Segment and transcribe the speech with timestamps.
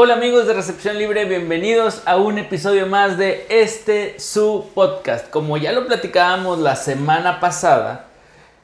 [0.00, 5.28] Hola amigos de Recepción Libre, bienvenidos a un episodio más de este su podcast.
[5.28, 8.04] Como ya lo platicábamos la semana pasada,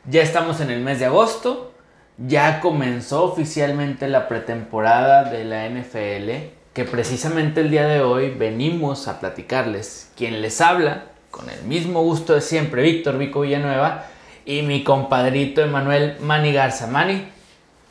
[0.09, 1.73] ya estamos en el mes de agosto,
[2.18, 9.09] ya comenzó oficialmente la pretemporada de la NFL, que precisamente el día de hoy venimos
[9.09, 10.12] a platicarles.
[10.17, 14.04] Quien les habla, con el mismo gusto de siempre, Víctor Vico Villanueva
[14.46, 16.87] y mi compadrito Emanuel Mani Garza.
[16.87, 17.26] Mani,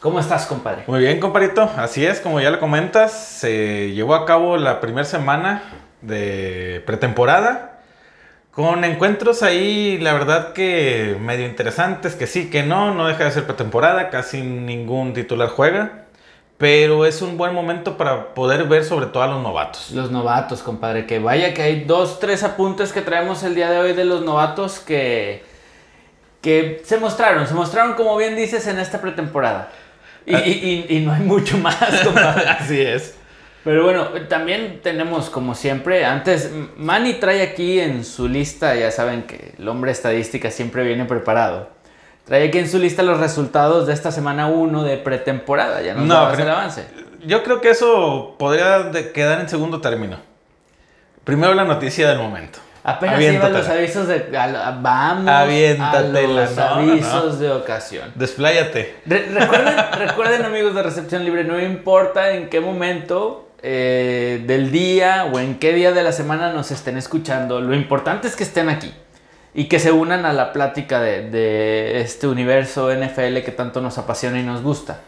[0.04, 0.84] ¿cómo estás, compadre?
[0.86, 1.64] Muy bien, compadrito.
[1.78, 5.64] Así es, como ya lo comentas, se llevó a cabo la primera semana
[6.02, 7.80] de pretemporada
[8.52, 13.32] con encuentros ahí, la verdad que medio interesantes, que sí, que no, no deja de
[13.32, 16.04] ser pretemporada, casi ningún titular juega,
[16.60, 19.90] pero es un buen momento para poder ver sobre todo a los novatos.
[19.90, 23.80] Los novatos, compadre, que vaya que hay dos, tres apuntes que traemos el día de
[23.80, 25.44] hoy de los novatos que,
[26.42, 29.72] que se mostraron, se mostraron como bien dices en esta pretemporada.
[30.26, 32.48] Y, y- y- y no hay mucho más, compadre.
[32.50, 33.16] Así es.
[33.64, 39.24] Pero bueno, también tenemos como siempre, antes, Manny trae aquí en su lista, ya saben
[39.24, 41.70] que el hombre estadística siempre viene preparado.
[42.26, 46.06] Trae aquí en su lista los resultados de esta semana 1 de pretemporada, ya nos
[46.06, 46.86] No, el avance.
[47.26, 50.18] Yo creo que eso podría quedar en segundo término.
[51.24, 52.60] Primero la noticia del momento.
[52.84, 54.38] Apenas iban los avisos de...
[54.38, 58.12] a la- vamos Aviéntatela, a los no, avisos de ocasión.
[58.16, 58.96] Despláyate.
[59.06, 65.30] Re- recuerden, recuerden, amigos de Recepción Libre, no importa en qué momento eh, del día
[65.32, 68.68] o en qué día de la semana nos estén escuchando, lo importante es que estén
[68.68, 68.94] aquí
[69.56, 73.98] y que se unan a la plática de, de este universo NFL que tanto nos
[73.98, 75.00] apasiona y nos gusta.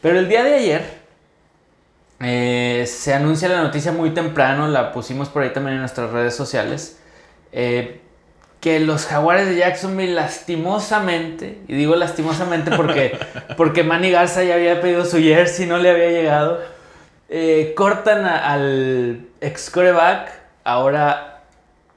[0.00, 0.82] Pero el día de ayer
[2.20, 6.34] eh, se anuncia la noticia muy temprano, la pusimos por ahí también en nuestras redes
[6.34, 6.98] sociales.
[7.52, 8.00] Eh,
[8.60, 13.18] que los jaguares de Jacksonville lastimosamente, y digo lastimosamente porque,
[13.56, 16.60] porque Manny Garza ya había pedido su jersey, no le había llegado,
[17.28, 20.30] eh, cortan a- al ex coreback,
[20.64, 21.42] ahora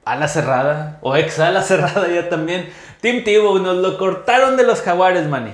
[0.04, 2.68] ala cerrada, o ex ala cerrada ya también.
[3.00, 5.52] Tim Tebow, nos lo cortaron de los jaguares, Manny.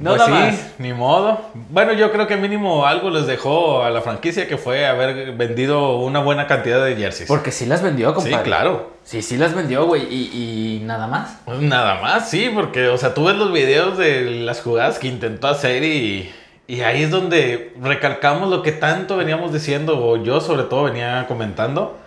[0.00, 0.72] No pues nada sí, más.
[0.78, 1.42] ni modo.
[1.68, 5.98] Bueno, yo creo que mínimo algo les dejó a la franquicia que fue haber vendido
[5.98, 7.28] una buena cantidad de jerseys.
[7.28, 8.42] Porque sí las vendió, sí, compadre.
[8.42, 8.90] claro.
[9.04, 11.38] Sí, sí las vendió, güey, y, y nada más.
[11.46, 15.48] Nada más, sí, porque, o sea, tú ves los videos de las jugadas que intentó
[15.48, 16.32] hacer y,
[16.66, 21.26] y ahí es donde recalcamos lo que tanto veníamos diciendo, o yo sobre todo venía
[21.28, 21.98] comentando,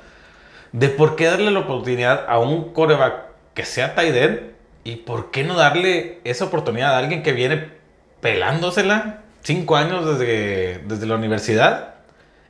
[0.72, 4.40] de por qué darle la oportunidad a un coreback que sea tight end
[4.84, 7.83] y por qué no darle esa oportunidad a alguien que viene
[8.24, 11.94] pelándosela cinco años desde, desde la universidad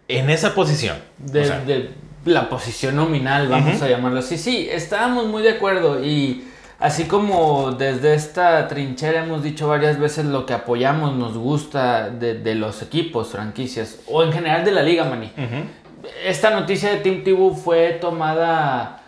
[0.08, 0.96] en esa posición.
[1.18, 1.90] de, O sea, de
[2.24, 4.38] la posición nominal, vamos a llamarlo así.
[4.38, 6.48] Sí, estábamos muy de acuerdo y
[6.80, 12.36] así como desde esta trinchera hemos dicho varias veces lo que apoyamos, nos gusta de,
[12.36, 15.32] de los equipos, franquicias o en general de la liga, Mani.
[15.36, 16.08] ujú.
[16.26, 19.03] Esta noticia de Tim Tebow fue tomada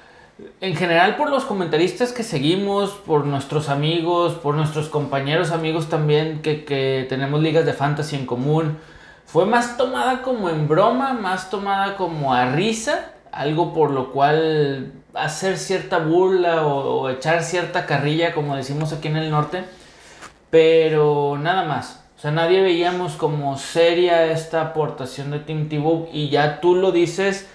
[0.60, 6.42] en general por los comentaristas que seguimos, por nuestros amigos, por nuestros compañeros amigos también
[6.42, 8.78] que, que tenemos ligas de fantasy en común.
[9.26, 14.94] Fue más tomada como en broma, más tomada como a risa, algo por lo cual
[15.14, 19.64] hacer cierta burla o, o echar cierta carrilla, como decimos aquí en el norte,
[20.50, 22.02] pero nada más.
[22.18, 26.92] O sea, nadie veíamos como seria esta aportación de Tim Tebow y ya tú lo
[26.92, 27.48] dices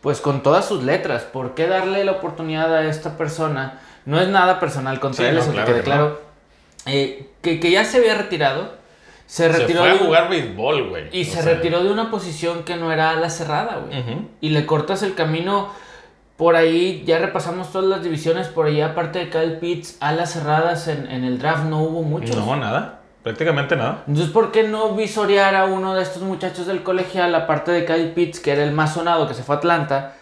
[0.00, 1.22] pues con todas sus letras.
[1.22, 3.80] ¿Por qué darle la oportunidad a esta persona?
[4.04, 6.20] No es nada personal contra Sí, él, no, eso que claro quede que claro.
[6.86, 8.76] Eh, que, que ya se había retirado.
[9.26, 11.04] Se Se retiró fue a jugar béisbol, güey.
[11.12, 14.02] y O se sea, retiró de una posición que no era la cerrada, güey.
[14.40, 15.68] Y le cortas el camino
[16.38, 20.86] por ahí, ya repasamos todas las divisiones, por ahí aparte de Kyle Pitts, alas cerradas
[20.88, 22.36] en, en el draft no hubo muchos.
[22.36, 22.97] No, nada.
[23.22, 24.04] Prácticamente nada.
[24.06, 28.12] Entonces, ¿por qué no visorear a uno de estos muchachos del colegial, aparte de Kyle
[28.12, 30.14] Pitts, que era el más sonado, que se fue a Atlanta,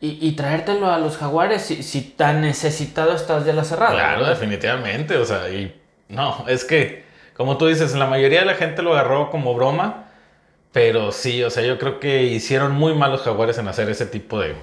[0.00, 3.92] y, y traértelo a los jaguares si, si tan necesitado estás de la cerrada?
[3.92, 4.30] Claro, ¿verdad?
[4.34, 5.16] definitivamente.
[5.16, 7.04] O sea, y no, es que,
[7.36, 10.06] como tú dices, la mayoría de la gente lo agarró como broma.
[10.72, 14.06] Pero sí, o sea, yo creo que hicieron muy mal los jaguares en hacer ese
[14.06, 14.54] tipo de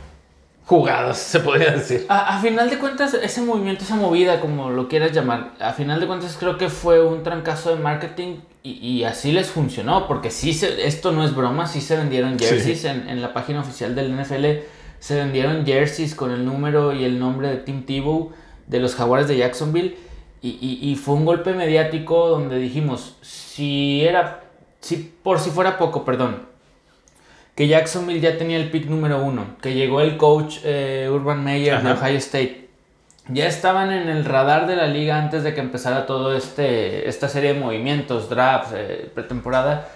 [0.68, 2.06] jugadas, se podría decir.
[2.10, 6.00] A, a final de cuentas, ese movimiento, esa movida, como lo quieras llamar, a final
[6.00, 10.30] de cuentas creo que fue un trancazo de marketing y, y así les funcionó, porque
[10.30, 13.96] sí, se- esto no es broma, sí se vendieron jerseys en, en la página oficial
[13.96, 14.46] del NFL,
[15.00, 18.34] se vendieron jerseys con el número y el nombre de Tim Tebow
[18.68, 19.96] de los Jaguares de Jacksonville
[20.42, 24.42] y, y- y fue un golpe mediático donde dijimos, si era,
[24.82, 26.47] si, por si fuera poco, perdón,
[27.58, 31.82] que Jacksonville ya tenía el pick número uno, que llegó el coach eh, Urban Meyer
[31.82, 31.94] de.
[31.94, 32.70] Ohio State.
[33.30, 37.28] Ya estaban en el radar de la liga antes de que empezara todo este esta
[37.28, 39.90] serie de movimientos, drafts, eh, pretemporada.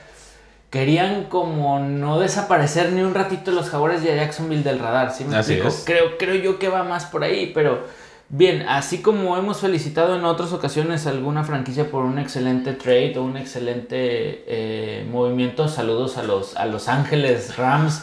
[0.71, 5.37] querían como no desaparecer ni un ratito los jaguares de Jacksonville del radar, ¿sí me
[5.37, 5.75] Así explico?
[5.85, 7.83] Creo, creo yo que va más por ahí, pero
[8.31, 13.17] bien, así como hemos felicitado en otras ocasiones a alguna franquicia por un excelente trade
[13.17, 18.01] o un excelente eh, movimiento, saludos a los, a los Ángeles Rams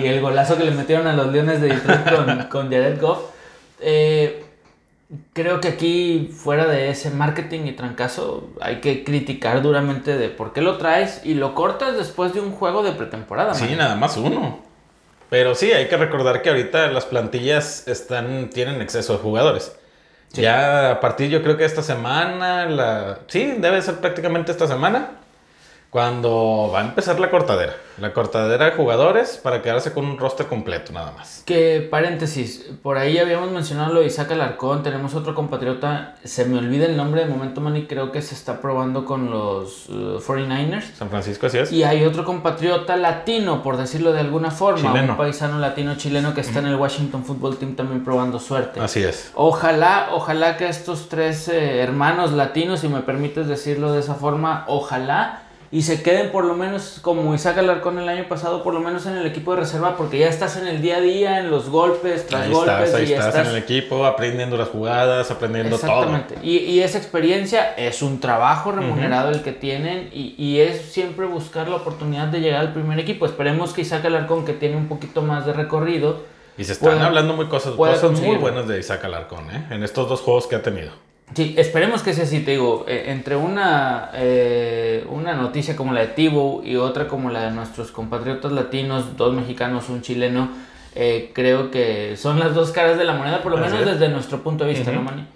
[0.00, 3.18] y el golazo que le metieron a los Leones de Detroit con, con Jared Goff.
[3.80, 4.44] Eh,
[5.32, 10.52] Creo que aquí, fuera de ese marketing y trancazo, hay que criticar duramente de por
[10.52, 13.54] qué lo traes y lo cortas después de un juego de pretemporada.
[13.54, 13.78] Sí, man.
[13.78, 14.63] nada más uno.
[15.30, 19.76] Pero sí, hay que recordar que ahorita las plantillas están, tienen exceso de jugadores.
[20.32, 20.42] Sí.
[20.42, 23.18] Ya a partir, yo creo que esta semana, la...
[23.28, 25.20] sí, debe ser prácticamente esta semana,
[25.94, 27.76] cuando va a empezar la cortadera.
[27.98, 31.44] La cortadera de jugadores para quedarse con un roster completo, nada más.
[31.46, 36.58] Que paréntesis, por ahí habíamos mencionado lo de Isaac Alarcón, tenemos otro compatriota, se me
[36.58, 40.18] olvida el nombre de momento, man, y creo que se está probando con los uh,
[40.18, 40.94] 49ers.
[40.98, 41.70] San Francisco, así es.
[41.70, 45.12] Y hay otro compatriota latino, por decirlo de alguna forma, Chileno.
[45.12, 48.80] un paisano latino chileno que está en el Washington Football Team también probando suerte.
[48.80, 49.30] Así es.
[49.36, 54.64] Ojalá, ojalá que estos tres eh, hermanos latinos, si me permites decirlo de esa forma,
[54.66, 55.43] ojalá
[55.74, 59.06] y se queden por lo menos como Isaac Alarcón el año pasado, por lo menos
[59.06, 61.68] en el equipo de reserva, porque ya estás en el día a día, en los
[61.68, 64.68] golpes, tras Ahí golpes, estás, ahí y ya estás, estás en el equipo, aprendiendo las
[64.68, 66.04] jugadas, aprendiendo todo.
[66.04, 66.36] Exactamente.
[66.44, 71.26] Y, y esa experiencia es un trabajo remunerado el que tienen y, y es siempre
[71.26, 73.26] buscar la oportunidad de llegar al primer equipo.
[73.26, 76.22] Esperemos que Isaac Alarcón, que tiene un poquito más de recorrido,
[76.56, 79.66] Y se están hablando muy cosas, cosas muy buenas de Isaac Alarcón, ¿eh?
[79.70, 80.92] En estos dos juegos que ha tenido.
[81.32, 86.02] Sí, esperemos que sea así, te digo, eh, entre una, eh, una noticia como la
[86.02, 90.50] de Tibo y otra como la de nuestros compatriotas latinos, dos mexicanos, un chileno,
[90.94, 93.86] eh, creo que son las dos caras de la moneda, por lo menos es.
[93.86, 95.26] desde nuestro punto de vista, ¿no, Manny?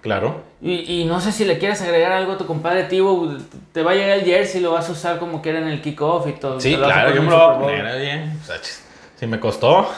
[0.00, 0.42] Claro.
[0.60, 3.32] Y, y no sé si le quieres agregar algo a tu compadre Tibo,
[3.72, 6.26] te va a llegar el jersey, lo vas a usar como quiera en el kickoff
[6.26, 6.60] y todo.
[6.60, 8.28] Sí, claro, yo me lo voy a poner.
[8.42, 8.56] O sea,
[9.18, 9.88] si me costó.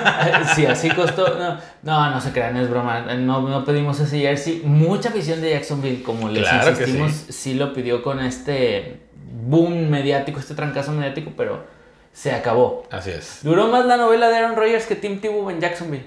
[0.54, 1.38] sí, así costó.
[1.38, 3.00] No, no, no se crean, es broma.
[3.16, 4.62] No, no pedimos ese jersey.
[4.64, 7.32] Mucha afición de Jacksonville, como les Claro insistimos, sí.
[7.32, 7.54] sí.
[7.54, 9.00] lo pidió con este
[9.42, 11.64] boom mediático, este trancazo mediático, pero
[12.12, 12.84] se acabó.
[12.90, 13.40] Así es.
[13.42, 16.06] Duró más la novela de Aaron Rodgers que Tim Tebow en Jacksonville.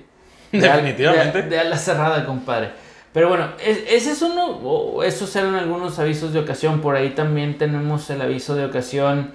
[0.51, 1.43] De Definitivamente.
[1.43, 2.71] De, de ala cerrada, compadre.
[3.13, 6.81] Pero bueno, es- ese es uno, o esos eran algunos avisos de ocasión.
[6.81, 9.31] Por ahí también tenemos el aviso de ocasión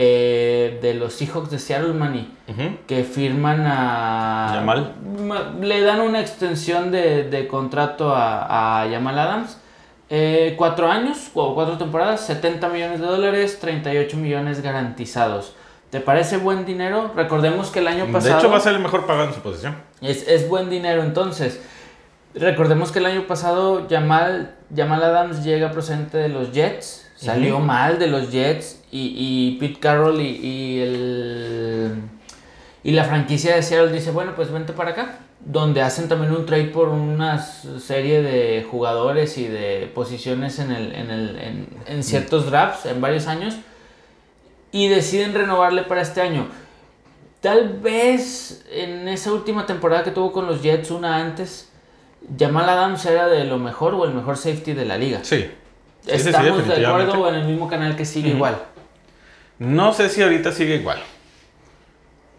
[0.00, 2.32] eh, de los Seahawks de Seattle, Manny
[2.86, 4.52] que firman a...
[4.54, 4.94] Yamal.
[5.24, 9.58] Ma- Le dan una extensión de, de contrato a, a Yamal Adams.
[10.08, 15.54] Eh, cuatro años o cuatro temporadas, 70 millones de dólares, 38 millones garantizados.
[15.90, 17.10] ¿Te parece buen dinero?
[17.16, 18.34] Recordemos que el año pasado...
[18.34, 19.76] De hecho, va a ser el mejor pagado en su posición.
[20.00, 21.60] Es, es buen dinero entonces.
[22.34, 27.07] Recordemos que el año pasado Jamal, Jamal Adams llega procedente de los Jets.
[27.18, 28.80] Salió mal de los Jets.
[28.90, 31.94] Y, y Pete Carroll y, y el,
[32.82, 35.18] y la franquicia de Seattle dice, bueno, pues vente para acá.
[35.40, 40.94] Donde hacen también un trade por una serie de jugadores y de posiciones en, el,
[40.94, 43.56] en, el, en, en ciertos drafts en varios años.
[44.72, 46.46] Y deciden renovarle para este año.
[47.40, 51.70] Tal vez en esa última temporada que tuvo con los Jets, una antes,
[52.38, 55.20] Jamal Adams era de lo mejor o el mejor safety de la liga.
[55.22, 55.48] Sí.
[56.04, 58.58] Sí, sí, sí, ¿Estamos de acuerdo o en el mismo canal que sigue igual?
[59.58, 60.98] No sé si ahorita sigue igual.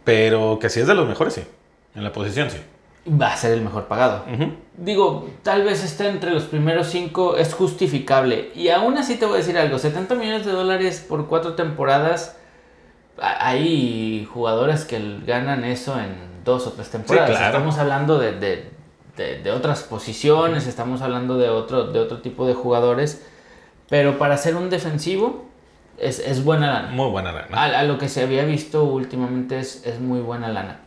[0.04, 1.44] Pero que sí es de los mejores, sí.
[1.96, 2.58] En la posición, sí.
[3.10, 4.24] Va a ser el mejor pagado.
[4.78, 8.52] Digo, tal vez esté entre los primeros cinco, es justificable.
[8.56, 12.38] Y aún así te voy a decir algo, 70 millones de dólares por cuatro temporadas,
[13.18, 17.32] hay jugadores que ganan eso en dos o tres temporadas.
[17.32, 17.46] claro.
[17.48, 18.70] Estamos hablando de, de-
[19.18, 23.26] de- de otras posiciones, estamos hablando de otro, de otro tipo de jugadores,
[23.90, 25.46] pero para ser un defensivo
[25.98, 26.90] es, es buena lana.
[26.92, 27.48] Muy buena lana.
[27.52, 30.80] A, a lo que se había visto últimamente es, es muy buena lana.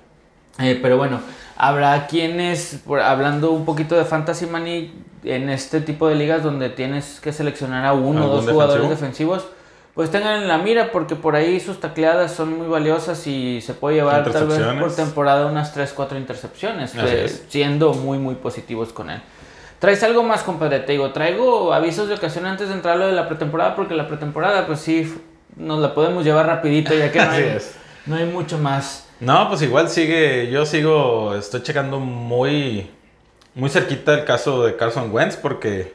[0.59, 1.21] Eh, pero bueno,
[1.57, 4.93] habrá quienes, por- hablando un poquito de Fantasy Money,
[5.25, 8.89] en este tipo de ligas donde tienes que seleccionar a uno o ¿Algún dos jugadores
[8.91, 9.35] defensivo?
[9.35, 9.57] defensivos,
[9.95, 13.75] pues tengan en la mira porque por ahí sus tacleadas son muy valiosas y se
[13.75, 16.95] puede llevar tal vez por temporada unas 3, 4 intercepciones,
[17.49, 19.21] siendo muy, muy positivos con él.
[19.83, 20.79] ¿Traes algo más, compadre?
[20.79, 24.07] Te digo, traigo avisos de ocasión antes de entrar lo de la pretemporada, porque la
[24.07, 25.13] pretemporada, pues sí,
[25.57, 27.75] nos la podemos llevar rapidito, ya que no hay, es.
[28.07, 29.09] no hay mucho más.
[29.19, 32.93] No, pues igual sigue, yo sigo, estoy checando muy,
[33.57, 35.95] muy cerquita el caso de Carson Wentz porque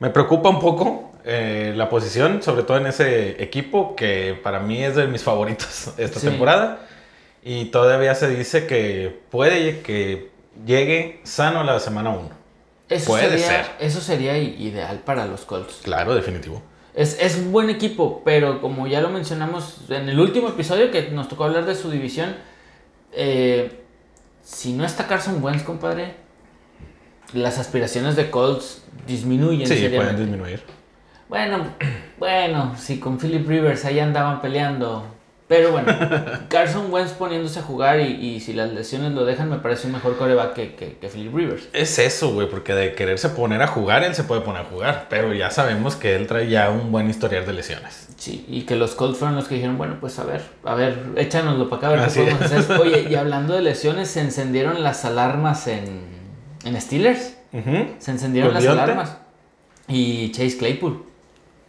[0.00, 4.84] me preocupa un poco eh, la posición, sobre todo en ese equipo que para mí
[4.84, 6.26] es de mis favoritos esta Sí.
[6.26, 6.80] temporada
[7.42, 10.28] y todavía se dice que puede que
[10.66, 12.43] llegue sano la semana 1.
[12.88, 13.66] Eso Puede sería, ser.
[13.80, 15.80] Eso sería ideal para los Colts.
[15.82, 16.62] Claro, definitivo.
[16.94, 21.10] Es, es un buen equipo, pero como ya lo mencionamos en el último episodio que
[21.10, 22.36] nos tocó hablar de su división,
[23.12, 23.80] eh,
[24.42, 26.14] si no está Carson Wentz, compadre,
[27.32, 29.66] las aspiraciones de Colts disminuyen.
[29.66, 29.96] Sí, seriamente.
[29.96, 30.62] pueden disminuir.
[31.28, 31.74] Bueno,
[32.18, 35.13] bueno, si con Philip Rivers ahí andaban peleando.
[35.46, 35.92] Pero bueno,
[36.48, 39.92] Carson Wentz poniéndose a jugar y, y si las lesiones lo dejan, me parece un
[39.92, 41.68] mejor coreback que, que, que Philip Rivers.
[41.74, 45.06] Es eso, güey, porque de quererse poner a jugar, él se puede poner a jugar.
[45.10, 48.08] Pero ya sabemos que él trae ya un buen historial de lesiones.
[48.16, 50.98] Sí, y que los Colts fueron los que dijeron, bueno, pues a ver, a ver,
[51.16, 52.58] échanoslo para acá, a ver Así qué podemos es.
[52.70, 52.80] hacer.
[52.80, 56.00] Oye, y hablando de lesiones, se encendieron las alarmas en,
[56.64, 57.36] en Steelers.
[57.98, 59.18] Se encendieron ¿Con las alarmas.
[59.88, 61.04] Y Chase Claypool.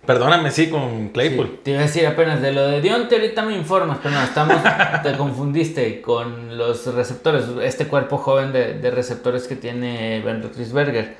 [0.06, 1.48] Perdóname, sí, con Claypool.
[1.48, 4.24] Sí, te iba a decir apenas de lo de Dionte, ahorita me informas, pero no,
[4.24, 4.58] estamos,
[5.04, 11.16] te confundiste con los receptores, este cuerpo joven de, de receptores que tiene Ben Roethlisberger.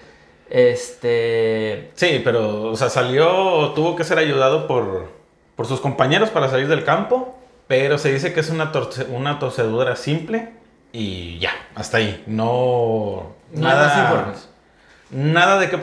[0.50, 5.10] Este, Sí, pero, o sea, salió, tuvo que ser ayudado por,
[5.56, 7.36] por sus compañeros para salir del campo,
[7.68, 10.52] pero se dice que es una, torce- una torcedura simple
[10.92, 12.24] y ya, hasta ahí.
[12.28, 13.34] No.
[13.54, 14.50] más informes.
[15.12, 15.80] Nada de qué,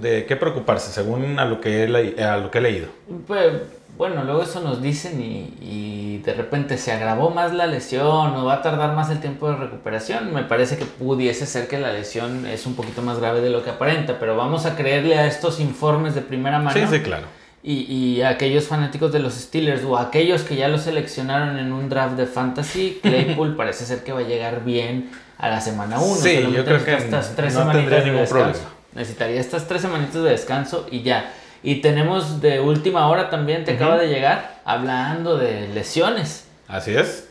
[0.00, 2.88] de qué preocuparse, según a lo que he, a lo que he leído.
[3.26, 3.52] Pues,
[3.96, 8.44] bueno, luego eso nos dicen y, y de repente se agravó más la lesión o
[8.44, 10.34] va a tardar más el tiempo de recuperación.
[10.34, 13.62] Me parece que pudiese ser que la lesión es un poquito más grave de lo
[13.62, 16.72] que aparenta, pero vamos a creerle a estos informes de primera mano.
[16.72, 17.26] Sí, sí, claro.
[17.62, 21.58] Y, y a aquellos fanáticos de los Steelers o a aquellos que ya lo seleccionaron
[21.58, 25.60] en un draft de fantasy, Claypool parece ser que va a llegar bien a la
[25.60, 26.14] semana 1.
[26.16, 26.98] Sí, yo creo que
[27.52, 28.58] no tendría ningún problema.
[28.94, 31.32] Necesitaría estas tres semanitas de descanso y ya.
[31.62, 36.46] Y tenemos de última hora también, te acaba de llegar, hablando de lesiones.
[36.68, 37.28] Así es.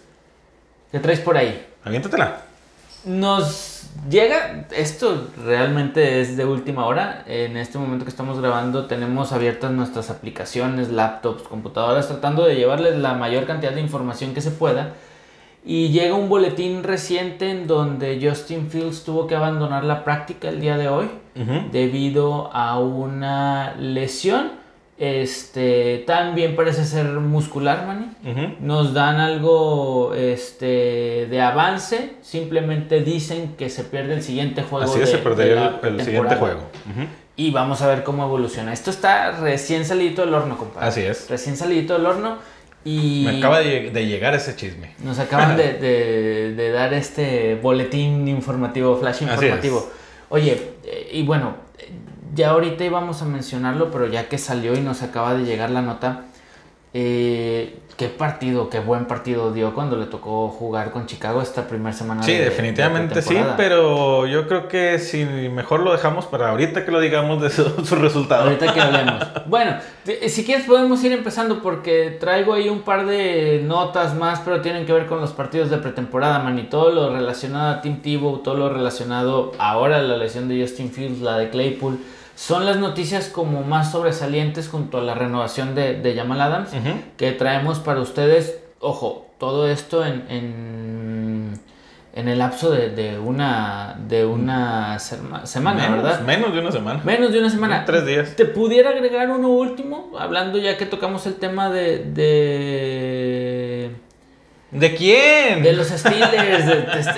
[0.92, 1.66] ¿Qué traes por ahí?
[1.84, 2.42] Aviéntatela.
[3.06, 7.24] Nos llega, esto realmente es de última hora.
[7.28, 12.98] En este momento que estamos grabando tenemos abiertas nuestras aplicaciones, laptops, computadoras, tratando de llevarles
[12.98, 14.94] la mayor cantidad de información que se pueda.
[15.66, 20.60] Y llega un boletín reciente en donde Justin Fields tuvo que abandonar la práctica el
[20.60, 21.10] día de hoy
[21.72, 24.62] debido a una lesión.
[25.00, 28.56] Este, también parece ser muscular, Manny.
[28.60, 34.86] Nos dan algo este, de avance, simplemente dicen que se pierde el siguiente juego.
[34.86, 36.62] Así es, de- se perdería el, el siguiente juego.
[37.36, 38.72] Y vamos a ver cómo evoluciona.
[38.74, 40.88] Esto está recién salidito del horno, compadre.
[40.88, 41.30] Así es.
[41.30, 42.38] Recién salidito del horno.
[42.86, 44.92] Y Me acaba de, de llegar ese chisme.
[45.04, 49.90] nos acaban de, de- de dar este boletín informativo, flash informativo.
[50.30, 51.56] Oye, eh, y bueno,
[52.36, 55.82] ya ahorita íbamos a mencionarlo, pero ya que salió y nos acaba de llegar la
[55.82, 56.26] nota,
[56.96, 61.94] eh, qué partido, qué buen partido dio cuando le tocó jugar con Chicago esta primera
[61.96, 62.22] semana.
[62.24, 66.86] Sí, de- definitivamente de sí, pero yo creo que si mejor lo dejamos para ahorita
[66.86, 68.44] que lo digamos de su, su resultado.
[68.44, 69.24] Ahorita que hablemos.
[69.46, 69.78] Bueno,
[70.28, 74.86] si quieres podemos ir empezando porque traigo ahí un par de notas más, pero tienen
[74.86, 78.40] que ver con los partidos de pretemporada, man, y todo lo relacionado a Tim Tebow,
[78.40, 82.00] todo lo relacionado ahora a la lesión de Justin Fields, la de Claypool,
[82.36, 86.70] son las noticias como más sobresalientes junto a la renovación de, de Jamal Adams
[87.18, 88.60] que traemos para ustedes.
[88.80, 91.60] Ojo, todo esto en, en,
[92.16, 96.22] en el lapso de, de una, de una serma- semana, menos, ¿verdad?
[96.22, 97.02] menos de una semana.
[97.04, 97.86] Menos de una semana.
[97.86, 98.36] Tres días.
[98.36, 100.12] ¿Te pudiera agregar uno último?
[100.20, 102.00] Hablando ya que tocamos el tema de.
[102.04, 103.92] de,
[104.72, 105.62] ¿De quién?
[105.64, 106.66] de los Steelers.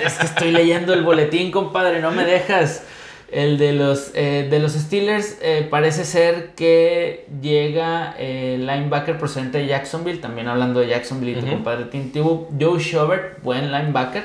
[0.04, 2.84] Es que estoy leyendo el boletín, compadre, no me dejas.
[3.30, 9.58] El de los, eh, de los Steelers eh, parece ser que llega el linebacker procedente
[9.58, 10.18] de Jacksonville.
[10.20, 11.54] También hablando de Jacksonville y tu Ujú.
[11.56, 12.48] compadre Tim Tebow.
[12.60, 14.24] Joe Schobert, buen linebacker.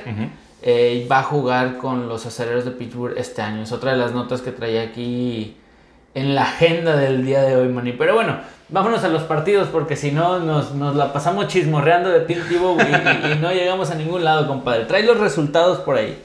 [0.64, 3.64] Eh, va a jugar con los aceleros de Pittsburgh este año.
[3.64, 5.58] Es otra de las notas que traía aquí
[6.14, 7.94] en la agenda del día de hoy, Manny.
[7.94, 8.38] Pero bueno,
[8.70, 12.78] vámonos a los partidos porque si no nos, nos la pasamos chismorreando de Tim Tebow
[12.80, 14.86] y, y- y no llegamos a ningún lado, compadre.
[14.86, 16.16] Trae los resultados por ahí.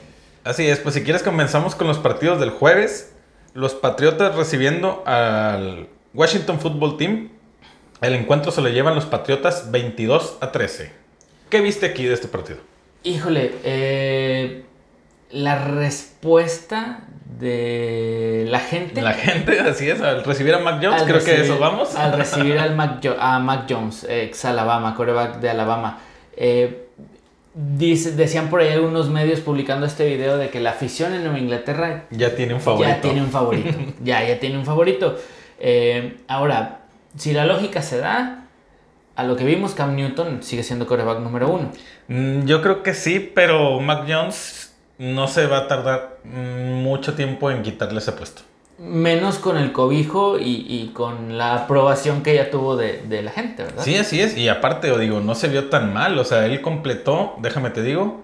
[0.47, 3.13] Así es, pues si quieres comenzamos con los partidos del jueves.
[3.53, 7.31] Los Patriotas recibiendo al Washington Football Team.
[7.99, 10.93] El encuentro se lo llevan los Patriotas 22 a 13.
[11.49, 12.59] ¿Qué viste aquí de este partido?
[13.03, 14.63] Híjole, eh,
[15.31, 19.01] la respuesta de la gente.
[19.01, 21.93] La gente, así es, al recibir a Mac Jones, al creo que eso vamos.
[21.95, 25.99] Al recibir al Mac a Mac Jones, ex Alabama, coreback de Alabama.
[26.37, 26.86] Eh,
[27.77, 31.39] dice- decían por ahí algunos medios publicando este video de que la afición en Nueva
[31.39, 32.89] Inglaterra Ya tiene un favorito.
[32.89, 33.77] ya tiene un favorito.
[34.03, 35.17] ya, ya tiene un favorito.
[35.59, 36.81] Eh, ahora,
[37.17, 38.45] si la lógica se da,
[39.15, 41.71] a lo que vimos, Cam Newton sigue siendo coreback número uno.
[42.07, 47.49] Mm, Yo creo que sí, pero Mac Jones no se va a tardar mucho tiempo
[47.51, 48.43] en quitarle ese puesto.
[48.77, 53.31] Menos con el cobijo y, y con la aprobación que ella tuvo de, de la
[53.31, 53.83] gente, ¿verdad?
[53.83, 54.37] Sí, así es.
[54.37, 56.17] Y aparte, o digo, no se vio tan mal.
[56.19, 58.21] O sea, él completó, déjame te digo,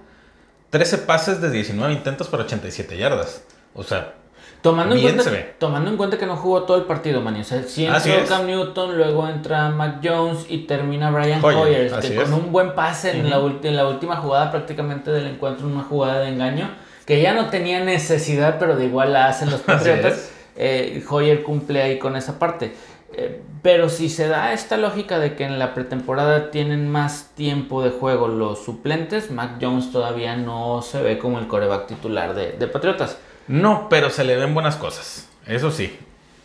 [0.70, 3.44] 13 pases de 19 intentos para 87 yardas.
[3.74, 4.14] O sea,
[4.62, 5.56] Tomando en, cuenta, se ve.
[5.60, 7.42] tomando en cuenta que no jugó todo el partido, Manny.
[7.42, 8.26] O sea, si entró.
[8.30, 12.24] Cam Newton, luego entra Mac Jones y termina Brian Hoyer, que es.
[12.24, 16.22] con un buen pase en, la, en la última jugada prácticamente del encuentro, una jugada
[16.22, 16.70] de engaño,
[17.06, 20.30] que ya no tenía necesidad, pero de igual la hacen los Patriotas.
[20.56, 22.74] Eh, Hoyer cumple ahí con esa parte.
[23.16, 27.84] Eh, pero si se da esta lógica de que en la pretemporada tienen más tiempo
[27.84, 32.54] de juego los suplentes, Mac Jones todavía no se ve como el coreback titular de,
[32.54, 33.18] de Patriotas.
[33.48, 35.30] no, pero se le ven buenas cosas.
[35.46, 35.96] Eso sí.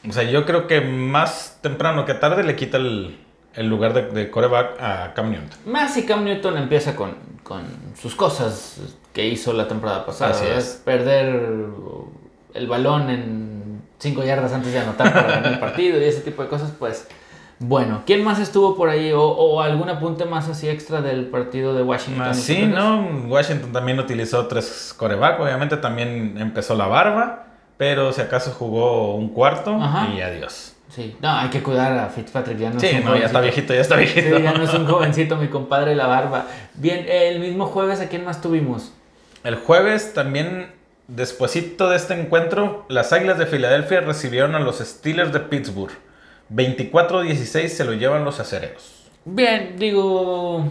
[0.09, 3.19] O sea, yo creo que más temprano que tarde le quita el,
[3.55, 5.59] el lugar de, de coreback a Cam Newton.
[5.67, 7.65] Más si Cam Newton empieza con, con
[8.01, 8.81] sus cosas
[9.13, 10.57] que hizo la temporada pasada.
[10.57, 10.83] Es.
[10.85, 11.67] Perder
[12.55, 13.58] el balón en
[13.99, 17.07] 5 yardas antes de anotar para ganar el partido y ese tipo de cosas, pues
[17.59, 18.03] bueno.
[18.07, 19.11] ¿Quién más estuvo por ahí?
[19.13, 22.29] ¿O, o algún apunte más así extra del partido de Washington?
[22.29, 23.05] Así, ¿no?
[23.27, 25.41] Washington también utilizó tres coreback.
[25.41, 27.47] Obviamente también empezó la barba.
[27.77, 30.09] Pero si acaso jugó un cuarto Ajá.
[30.13, 30.75] y adiós.
[30.89, 32.59] Sí, no, hay que cuidar a Fitzpatrick.
[32.59, 34.37] Ya no es Sí, un no, ya está viejito, ya está viejito.
[34.37, 36.47] Sí, ya no es un jovencito, mi compadre La Barba.
[36.75, 38.93] Bien, el mismo jueves, ¿a quién más tuvimos?
[39.45, 40.73] El jueves también,
[41.09, 45.93] despuesito de este encuentro, las Águilas de Filadelfia recibieron a los Steelers de Pittsburgh.
[46.55, 49.11] 24-16 se lo llevan los acereros.
[49.25, 50.71] Bien, digo,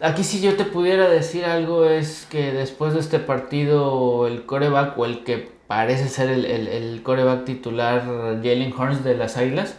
[0.00, 4.96] aquí si yo te pudiera decir algo es que después de este partido el coreback
[4.98, 8.02] o el que parece ser el, el, el coreback titular
[8.42, 9.76] Jalen Hurts de las Águilas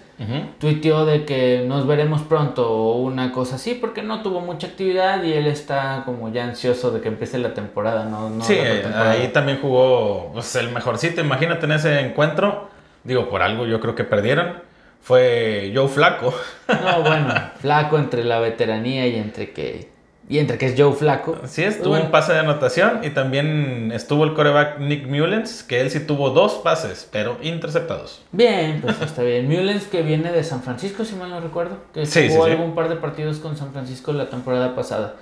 [0.57, 5.23] tuiteó de que nos veremos pronto o una cosa así porque no tuvo mucha actividad
[5.23, 9.29] y él está como ya ansioso de que empiece la temporada, no, no sí, ahí
[9.29, 11.21] también jugó pues, el mejorcito.
[11.21, 12.69] Imagínate en ese encuentro,
[13.03, 14.62] digo, por algo yo creo que perdieron,
[15.01, 16.34] fue Joe Flaco.
[16.67, 19.89] No, bueno, flaco entre la veteranía y entre que
[20.30, 21.36] y entre que es Joe Flaco.
[21.46, 22.06] Sí, estuvo bueno.
[22.06, 26.30] un pase de anotación y también estuvo el coreback Nick Mullens, que él sí tuvo
[26.30, 28.22] dos pases, pero interceptados.
[28.32, 29.48] Bien, pues está bien.
[29.50, 31.78] Mullens que viene de San Francisco, si mal no recuerdo.
[31.94, 32.56] Que Sí, jugó sí, sí.
[32.58, 35.15] algún par de partidos con San Francisco la temporada pasada.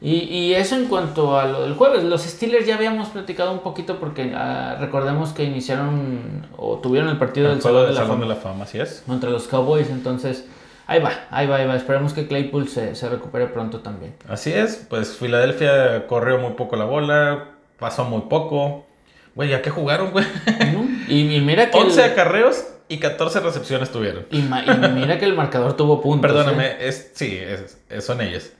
[0.00, 2.04] Y, y eso en cuanto a lo del jueves.
[2.04, 7.16] Los Steelers ya habíamos platicado un poquito porque ah, recordemos que iniciaron o tuvieron el
[7.16, 9.02] partido El del Salón de la Salón Fama de la Fama, así es.
[9.06, 9.88] contra los Cowboys.
[9.90, 10.44] Entonces,
[10.86, 11.76] ahí va, ahí va, ahí va.
[11.76, 14.14] Esperemos que Claypool se, se recupere pronto también.
[14.28, 18.86] Así es, pues Filadelfia corrió muy poco la bola, pasó muy poco.
[19.34, 20.24] Güey, ¿ya qué jugaron, güey?
[20.72, 20.86] ¿No?
[21.08, 24.26] Y, y mira que el- 11 acarreos y 14 recepciones tuvieron.
[24.30, 26.30] y, mira que el marcador tuvo puntos.
[26.30, 26.34] ¿eh?
[26.34, 28.52] Perdóname, es, sí, es, es- son ellos.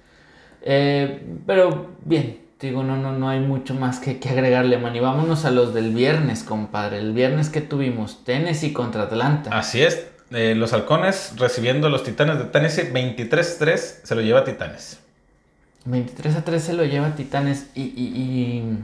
[0.63, 4.97] Eh, pero bien, digo, no, no, no hay mucho más que, que agregarle, man.
[4.97, 6.99] Y vámonos a los del viernes, compadre.
[6.99, 9.51] El viernes que tuvimos, Tennessee contra Atlanta.
[9.57, 14.41] Así es, eh, los halcones recibiendo a los titanes de Tennessee 23-3, se lo lleva
[14.41, 15.01] a Titanes.
[15.85, 17.69] 23 a 3 se lo lleva Titanes.
[17.75, 18.75] Y, y,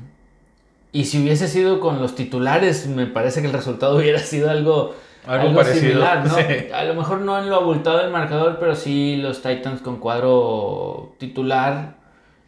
[0.92, 4.48] y, y si hubiese sido con los titulares, me parece que el resultado hubiera sido
[4.50, 4.94] algo,
[5.26, 6.34] Algo parecido, similar, ¿no?
[6.36, 6.42] sí.
[6.72, 11.14] A lo mejor no en lo abultado del marcador, pero sí los Titans con cuadro
[11.18, 11.96] titular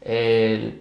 [0.02, 0.80] eh,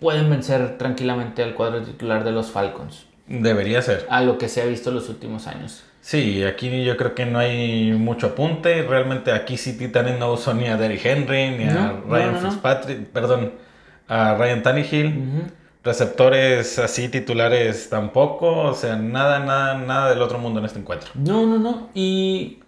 [0.00, 3.06] pueden vencer tranquilamente al cuadro titular de los Falcons.
[3.28, 4.06] Debería ser.
[4.10, 5.84] a lo que se ha visto los últimos años.
[6.02, 8.82] Sí, aquí yo creo que no hay mucho apunte.
[8.82, 12.40] Realmente aquí sí Titanes no usó ni a Derrick Henry, ni a No, Ryan no,
[12.40, 12.50] no.
[12.50, 13.52] Fitzpatrick, perdón,
[14.08, 15.52] a Ryan Tannehill.
[15.84, 18.50] Receptores así titulares tampoco.
[18.62, 21.10] O sea, nada, nada, nada del otro mundo en este encuentro.
[21.14, 21.88] No, no, no.
[21.94, 22.58] Y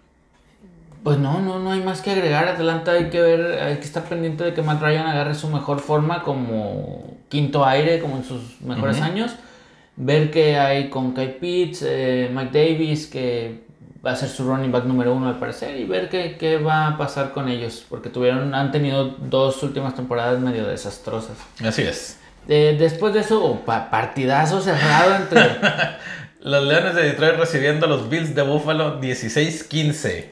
[1.03, 2.47] pues no, no, no hay más que agregar.
[2.47, 5.81] Atlanta hay que ver, hay que estar pendiente de que Matt Ryan agarre su mejor
[5.81, 9.35] forma como quinto aire, como en sus mejores años.
[9.97, 13.63] Ver qué hay con Kai Pitts, eh, Mike Davis, que
[14.05, 16.87] va a ser su running back número uno al parecer, y ver qué, qué va
[16.87, 21.37] a pasar con ellos, porque tuvieron, han tenido dos últimas temporadas medio desastrosas.
[21.63, 22.19] Así es.
[22.47, 25.41] Eh, después de eso, oh, pa- partidazo cerrado entre
[26.41, 30.25] Los Leones de Detroit recibiendo a los Bills de Buffalo 16-15.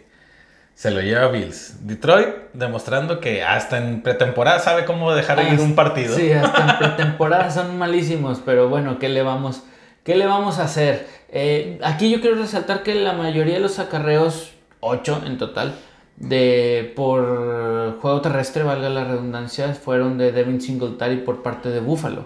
[0.76, 1.88] Se lo lleva Bills.
[1.88, 6.14] Detroit demostrando que hasta en pretemporada sabe cómo dejar ir un partido.
[6.16, 9.64] Ah, Sí, hasta en pretemporada son malísimos, pero bueno, ¿qué le vamos,
[10.04, 11.08] qué le vamos a hacer?
[11.30, 15.76] Eh, aquí yo quiero resaltar que la mayoría de los acarreos, 8 en total,
[16.18, 22.26] de por juego terrestre, valga la redundancia, fueron de Devin Singletary por parte de Buffalo.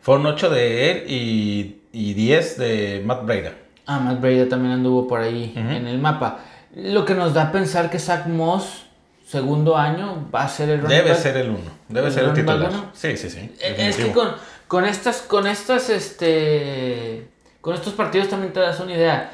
[0.00, 3.52] Fueron 8 de él y, y 10 de Matt Breda.
[3.86, 6.38] Ah, Matt Breda también anduvo por ahí en el mapa.
[6.74, 8.84] Lo que nos da a pensar que Zach Moss,
[9.26, 11.58] segundo año, va a ser el Debe ser el 1.
[11.88, 12.70] Debe ¿El ser el titular.
[12.70, 12.90] uno?
[12.94, 13.54] Sí, sí, sí.
[13.60, 14.32] Eh, Es que con,
[14.68, 17.28] con estas, con estas, este,
[17.60, 19.30] con estos partidos también te das una idea.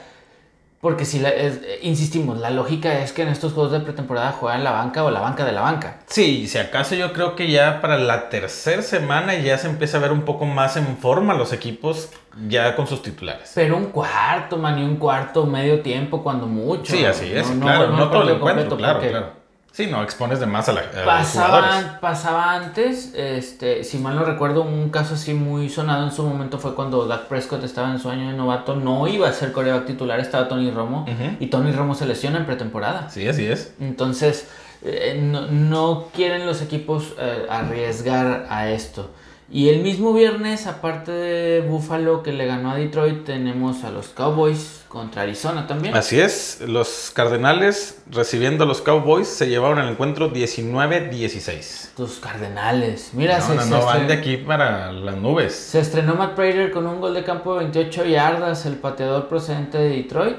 [0.86, 4.62] Porque si la- es- insistimos, la lógica es que en estos juegos de pretemporada juegan
[4.62, 5.98] la banca o la banca de la banca.
[6.06, 10.00] Sí, si acaso yo creo que ya para la tercera semana ya se empieza a
[10.00, 12.08] ver un poco más en forma los equipos
[12.46, 13.50] ya con sus titulares.
[13.56, 16.92] Pero un cuarto, man, y un cuarto, medio tiempo, cuando mucho.
[16.94, 19.30] Sí, así es, No- no- claro, no no, el todo el encuentro, claro, claro.
[19.76, 21.68] Sí, no, expones de más a, la, a los jugadores.
[21.68, 26.22] Pasaba, pasaba antes, este, si mal no recuerdo, un caso así muy sonado en su
[26.22, 29.52] momento fue cuando Dak Prescott estaba en su año de novato, no iba a ser
[29.52, 31.04] coreback titular, estaba Tony Romo,
[31.38, 33.10] y Tony Romo se lesiona en pretemporada.
[33.10, 33.74] Sí, así es.
[33.78, 34.48] Entonces,
[34.82, 39.10] eh, no, no quieren los equipos eh, arriesgar a esto.
[39.48, 44.08] Y el mismo viernes, aparte de Buffalo que le ganó a Detroit, tenemos a los
[44.08, 45.94] Cowboys contra Arizona también.
[45.94, 51.94] Así es, los Cardenales recibiendo a los Cowboys se llevaron el encuentro 19-16.
[51.96, 53.10] Tus Cardenales.
[53.12, 55.54] Mira, No, se, no, se no, van de aquí para las nubes.
[55.54, 59.78] se estrenó Matt Prater con un gol de campo de 28 yardas, el pateador procedente
[59.78, 60.36] de Detroit.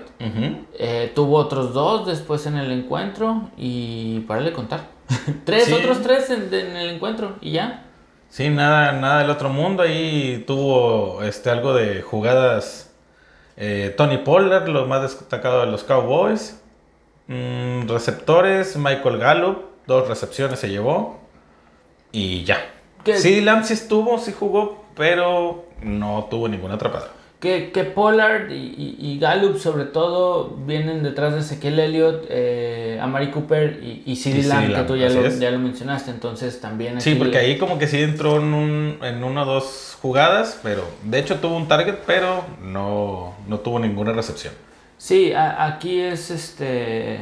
[0.79, 4.89] Eh, tuvo otros dos después en el encuentro y para de contar.
[5.45, 5.73] tres, Sí.
[5.73, 7.83] otros tres en, en el encuentro y ya.
[8.29, 9.83] Sí, nada, nada del otro mundo.
[9.83, 12.87] Ahí tuvo este, algo de jugadas
[13.57, 16.61] eh, Tony Pollard, lo más destacado de los Cowboys.
[17.27, 21.19] Mm, receptores, Michael Gallup, dos recepciones se llevó.
[22.11, 22.57] Y ya.
[23.03, 23.17] ¿Qué?
[23.17, 27.09] Sí, Lamb sí estuvo, sí jugó, pero no tuvo ninguna atrapada.
[27.39, 32.99] Que, que Pollard y, y- y Gallup sobre todo vienen detrás de Ezequiel Elliott, eh,
[32.99, 36.09] Amari Cooper y, y CeeDee Lamb, que tú ya lo, ya lo mencionaste.
[36.09, 39.95] Entonces también Sí, porque ahí como que sí entró en, un, en una o dos
[40.01, 44.55] jugadas, pero de hecho tuvo un target, pero no, no tuvo ninguna recepción.
[44.97, 47.19] Sí, a- aquí es este.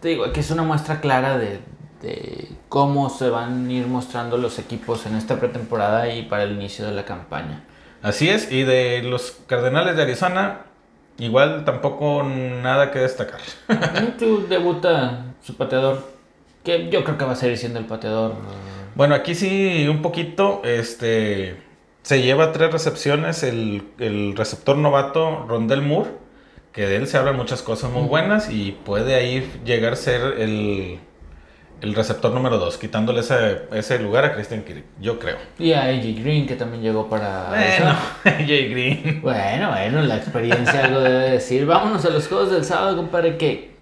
[0.00, 1.60] Te digo, aquí es una muestra clara de,
[2.02, 6.50] de cómo se van a ir mostrando los equipos en esta pretemporada y para el
[6.54, 7.62] inicio de la campaña.
[8.02, 10.60] Así es, y de los Cardenales de Arizona,
[11.18, 13.40] igual tampoco nada que destacar.
[14.18, 16.04] Tú debuta su pateador,
[16.62, 18.34] que yo creo que va a seguir siendo el pateador.
[18.94, 21.56] Bueno, aquí sí un poquito, este,
[22.02, 26.10] se lleva tres recepciones el, el receptor novato Rondell Moore,
[26.72, 30.34] que de él se hablan muchas cosas muy buenas y puede ahí llegar a ser
[30.38, 31.00] el,
[31.82, 35.36] el receptor número dos, quitándole ese, ese lugar a Christian Kirk, yo creo.
[35.58, 37.48] Y a AJ Green, que también llegó para.
[37.50, 37.94] Bueno,
[38.46, 39.20] Jay Green.
[39.22, 41.66] Bueno, bueno, la experiencia algo debe decir.
[41.66, 43.76] Vámonos a los juegos del sábado, compadre, que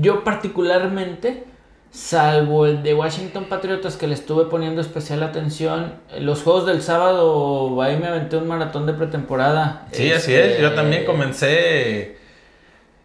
[0.00, 1.44] yo particularmente,
[1.90, 7.80] salvo el de Washington Patriotas que le estuve poniendo especial atención, los juegos del sábado,
[7.80, 9.86] ahí me aventé un maratón de pretemporada.
[9.92, 10.60] Sí, así Este, es.
[10.60, 12.22] Yo también comencé.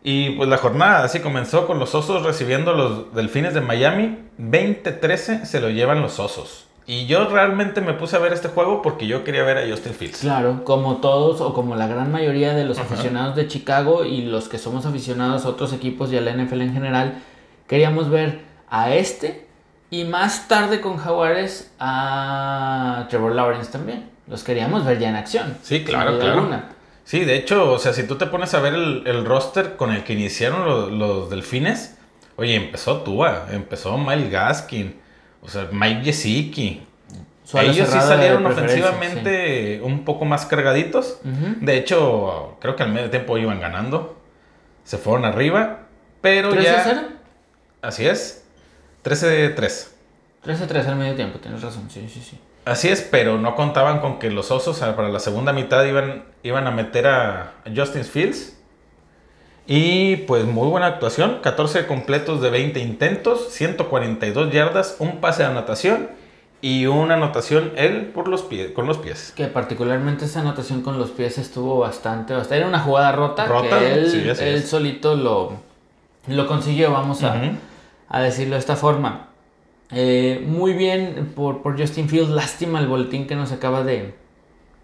[0.04, 4.18] Y pues la jornada así comenzó con los osos recibiendo los delfines de Miami.
[4.40, 6.66] 20-13 se lo llevan los osos.
[6.86, 9.94] Y yo realmente me puse a ver este juego porque yo quería ver a Justin
[9.94, 10.22] Fields.
[10.22, 12.92] Claro, como todos o como la gran mayoría de los Ajá.
[12.94, 16.62] aficionados de Chicago y los que somos aficionados a otros equipos y a la NFL
[16.62, 17.22] en general,
[17.68, 19.46] queríamos ver a este
[19.92, 24.10] y más tarde con Jaguares a Trevor Lawrence también.
[24.28, 25.58] Los queríamos ver ya en acción.
[25.62, 26.40] Sí, claro, claro.
[26.40, 26.70] alguna.
[27.10, 29.92] Sí, de hecho, o sea, si tú te pones a ver el, el roster con
[29.92, 31.98] el que iniciaron los, los delfines,
[32.36, 34.96] oye, empezó Tua, empezó Mike Gaskin,
[35.42, 36.14] o sea, Mike
[37.52, 41.18] ala Ellos sí salieron ofensivamente un poco más cargaditos.
[41.24, 41.66] Ujú.
[41.66, 44.22] De hecho, creo que al medio tiempo iban ganando.
[44.84, 45.88] Se fueron arriba.
[46.22, 46.80] Pero ¿3 ya.
[46.80, 47.02] a 0?
[47.82, 48.46] Así es.
[49.04, 49.88] 13-3.
[50.44, 52.38] 3 a 3 al medio tiempo, tienes razón, sí, sí, sí.
[52.70, 56.68] Así es, pero no contaban con que los osos para la segunda mitad iban, iban
[56.68, 58.58] a meter a Justin Fields.
[59.66, 61.40] Y pues muy buena actuación.
[61.42, 63.50] 14 completos de 20 intentos.
[63.50, 64.98] 142 yardas.
[65.00, 66.12] Un pase de anotación.
[66.62, 69.34] Y una anotación él por los pies, con los pies.
[69.36, 72.58] Que particularmente esa anotación con los pies estuvo bastante, bastante.
[72.58, 75.54] Era una jugada rota, Rota, que él, sí, él solito lo,
[76.28, 77.36] lo consiguió, vamos a,
[78.10, 79.29] a decirlo de esta forma.
[79.92, 84.14] Eh, muy bien por, por Justin Fields, lástima el boletín que nos acaba de,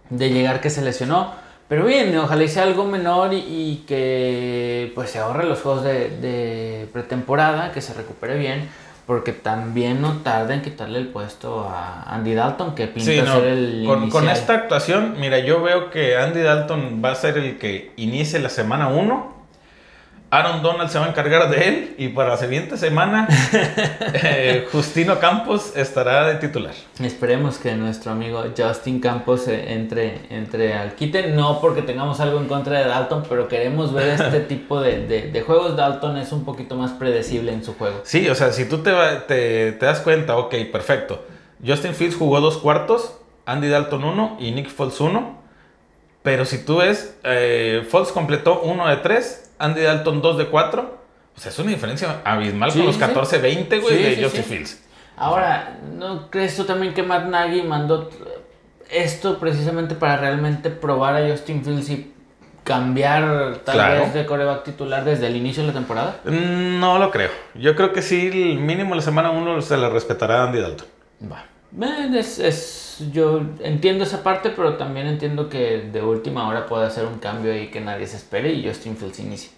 [0.09, 1.33] de llegar que se lesionó.
[1.67, 6.09] Pero bien, ojalá hice algo menor y, y que pues se ahorre los juegos de,
[6.09, 8.69] de pretemporada, que se recupere bien,
[9.07, 13.35] porque también no tarda en quitarle el puesto a Andy Dalton, que pinta Sí, no,
[13.35, 17.37] ser el con, con esta actuación, mira, yo veo que Andy Dalton va a ser
[17.37, 19.34] el que inicie la semana 1.
[20.37, 21.95] Aaron Donald se va a encargar de él.
[21.97, 23.27] Y para la siguiente semana,
[24.13, 26.73] eh, Justino Campos estará de titular.
[26.99, 32.47] Esperemos que nuestro amigo Justin Campos entre, entre al quite, no porque tengamos algo en
[32.47, 35.75] contra de Dalton, pero queremos ver este tipo de, de- de juegos.
[35.77, 38.01] Dalton es un poquito más predecible en su juego.
[38.03, 38.91] Sí, o sea, si tú te,
[39.27, 41.25] te, te das cuenta, ok, perfecto.
[41.65, 45.44] Justin Fields jugó dos cuartos, Andy Dalton uno y Nick Foles uno.
[46.25, 50.99] Pero si tú ves, eh, Fox completó 1 de 3, Andy Dalton 2 de 4.
[51.37, 53.01] O sea, es una diferencia abismal Sí, con los sí.
[53.01, 54.43] 14-20, güey, de Justin.
[54.43, 54.81] Fields.
[55.17, 58.09] Ahora, ¿no crees tú también que Matt Nagy mandó
[58.89, 62.11] esto precisamente para realmente probar a Justin Fields y
[62.63, 64.01] cambiar tal Claro.
[64.01, 66.19] vez de coreback titular desde el inicio de la temporada?
[66.25, 67.29] Mm, No lo creo.
[67.53, 70.87] Yo creo que sí, el mínimo la semana 1 se le respetará a Andy Dalton.
[71.31, 71.45] Va.
[71.81, 72.81] Eh, Es, es-
[73.11, 77.51] yo entiendo esa parte, pero también entiendo que de última hora puede hacer un cambio
[77.53, 79.49] ahí que nadie se espere y Justin Fields inicie.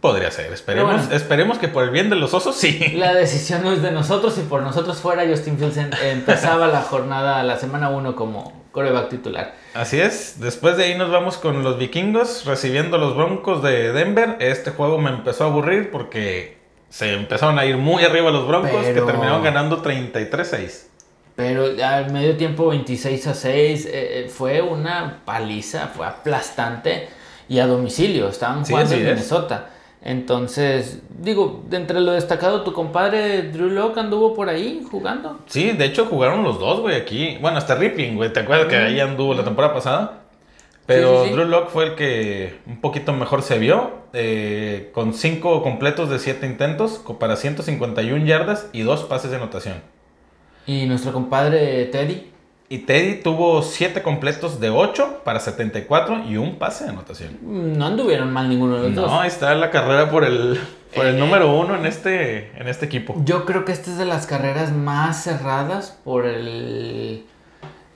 [0.00, 1.14] Podría ser, esperemos, bueno.
[1.14, 2.92] esperemos que por el bien de los osos sí.
[2.96, 6.82] La decisión no es de nosotros, si por nosotros fuera, Justin Fields en- empezaba la
[6.82, 9.54] jornada, la semana 1 como coreback titular.
[9.74, 14.36] Así es, después de ahí nos vamos con los vikingos recibiendo los broncos de Denver.
[14.38, 16.58] Este juego me empezó a aburrir porque
[16.90, 20.86] se empezaron a ir muy arriba los broncos Pero- que terminaron ganando 33-6.
[21.38, 27.10] Pero al medio tiempo 26 a 6 eh, eh, fue una paliza, fue aplastante
[27.48, 29.06] y a domicilio, estaban jugando en es.
[29.06, 29.70] Minnesota.
[30.02, 35.38] Entonces, digo, de entre lo destacado, tu compadre Drew Locke anduvo por ahí jugando.
[35.46, 37.38] Sí, de hecho jugaron los dos, güey, aquí.
[37.40, 40.22] Bueno, hasta Ripping, güey, ¿te acuerdas que ahí anduvo la temporada pasada?
[40.86, 41.34] Pero Sí, sí, sí.
[41.36, 46.18] Drew Locke fue el que un poquito mejor se vio, eh, con 5 completos de
[46.18, 49.97] 7 intentos, para 151 yardas y 2 pases de anotación.
[50.68, 52.30] Y nuestro compadre Teddy.
[52.68, 57.38] Y Teddy tuvo 7 completos de 8 para 74 y un pase de anotación.
[57.42, 59.12] No anduvieron mal ninguno de los No, dos.
[59.12, 60.60] ahí está la carrera por el,
[60.94, 61.18] por el Eh.
[61.18, 63.14] número uno en este, en este equipo.
[63.24, 67.24] Yo creo que esta es de las carreras más cerradas por el,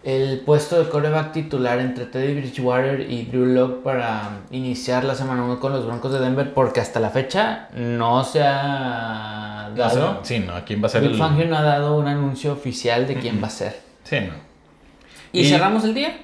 [0.05, 5.45] el puesto de coreback titular entre Teddy Bridgewater y Drew Locke para iniciar la semana
[5.45, 10.21] 1 con los Broncos de Denver, porque hasta la fecha no se ha dado.
[10.23, 11.19] sí, no, ¿quién va a ser Bill el...?
[11.19, 13.81] Fangio no ha dado un anuncio oficial de quién va a ser.
[14.05, 14.35] Sí, no.
[15.33, 16.17] ¿Y, Y- cerramos el día?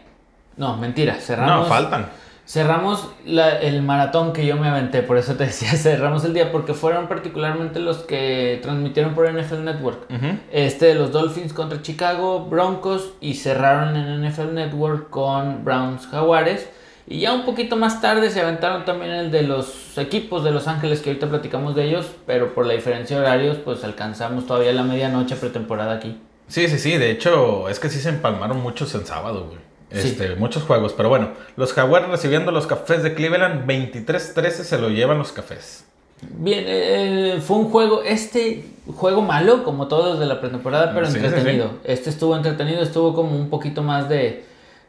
[0.57, 1.63] No, mentira, cerramos.
[1.63, 2.07] No, faltan.
[2.49, 6.51] Cerramos la- el maratón que yo me aventé, por eso te decía, cerramos el día,
[6.51, 10.07] porque fueron particularmente los que transmitieron por NFL Network.
[10.51, 16.67] Este de los Dolphins contra Chicago, Broncos, y cerraron en NFL Network con Browns Jaguares.
[17.07, 20.69] Y ya un poquito más tarde se aventaron también el de los equipos de Los
[20.69, 24.73] Ángeles, que ahorita platicamos de ellos, pero por la diferencia de horarios, pues alcanzamos todavía
[24.73, 26.19] la medianoche pretemporada aquí.
[26.47, 26.97] Sí, sí, sí.
[26.97, 29.59] De hecho, es que sí se empalmaron muchos en sábado, güey.
[29.93, 30.09] Sí.
[30.09, 30.93] Este, Muchos juegos.
[30.93, 35.85] Pero bueno, los Jaguars recibiendo los cafés de Cleveland, 23-13 se lo llevan los cafés.
[36.21, 38.65] Bien, eh, fue un juego, este
[38.97, 41.71] juego malo, como todos de la pretemporada, pero Sí, sí, entretenido.
[41.85, 44.45] Este estuvo entretenido, estuvo como un poquito más de,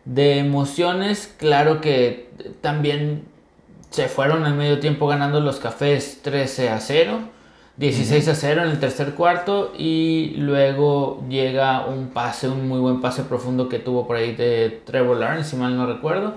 [0.06, 1.34] de emociones.
[1.38, 2.30] Claro que
[2.62, 3.24] también
[3.92, 7.20] se fueron al medio tiempo ganando los cafés 13 a 0,
[7.80, 13.00] 16 a 0 en el tercer cuarto y luego llega un pase, un muy buen
[13.00, 16.34] pase profundo que tuvo por ahí de Trevor Lawrence, si mal no recuerdo.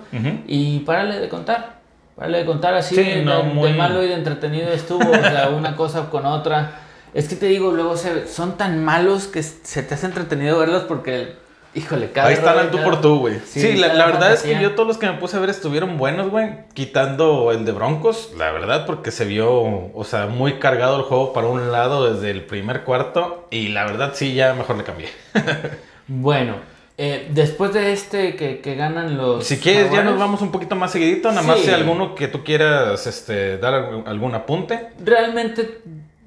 [0.47, 1.81] Y párale de contar.
[2.15, 5.01] Párale de contar así Sí, de, no, de- muy- de malo y de entretenido estuvo.
[5.11, 6.79] O sea, una cosa con otra.
[7.13, 10.85] Es que te digo, luego se, son tan malos que se te hace entretenido verlos
[10.85, 11.35] porque,
[11.75, 13.41] híjole, cada Ahí están al tú por tú, güey.
[13.47, 15.99] Sí, Sí, la, verdad es que yo todos los que me puse a ver estuvieron
[15.99, 16.51] buenos, güey.
[16.75, 21.33] Quitando el de Broncos, la verdad, porque se vio, o sea, muy cargado el juego
[21.33, 23.47] para un lado desde el primer cuarto.
[23.51, 25.09] Y la verdad, sí, ya mejor le cambié.
[26.09, 26.57] Bueno,
[26.99, 29.47] eh, después de este que, que ganan los.
[29.47, 31.31] Si quieres, ya nos vamos un poquito más seguidito.
[31.31, 34.89] Nada más si alguno que tú quieras este, dar algún, algún apunte.
[35.03, 35.81] Realmente,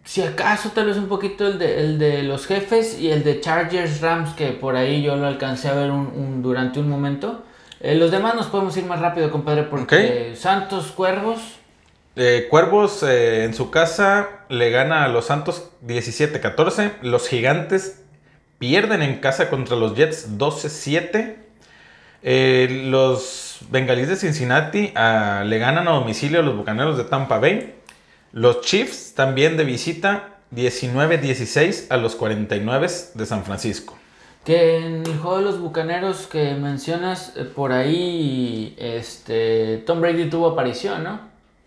[0.05, 3.41] si acaso, tal vez un poquito el de, el de los jefes y el de
[3.41, 7.43] Chargers Rams, que por ahí yo lo alcancé a ver un, un- durante un momento.
[7.81, 11.39] Eh, los demás nos podemos ir más rápido, compadre, porque Santos Cuervos.
[12.15, 16.93] Eh, Cuervos eh, en su casa le gana a los Santos 17-14.
[17.01, 18.01] Los Gigantes
[18.57, 21.35] pierden en casa contra los Jets 12-7.
[22.23, 27.39] Eh, los Bengalíes de Cincinnati ah, le ganan a domicilio a los Bucaneros de Tampa
[27.39, 27.74] Bay.
[28.35, 33.95] Los Chiefs también de visita 19-16 a los 49 de San Francisco.
[34.43, 40.29] Que en el juego de los bucaneros que mencionas, eh, por ahí este, Tom Brady
[40.29, 41.19] tuvo aparición, ¿no?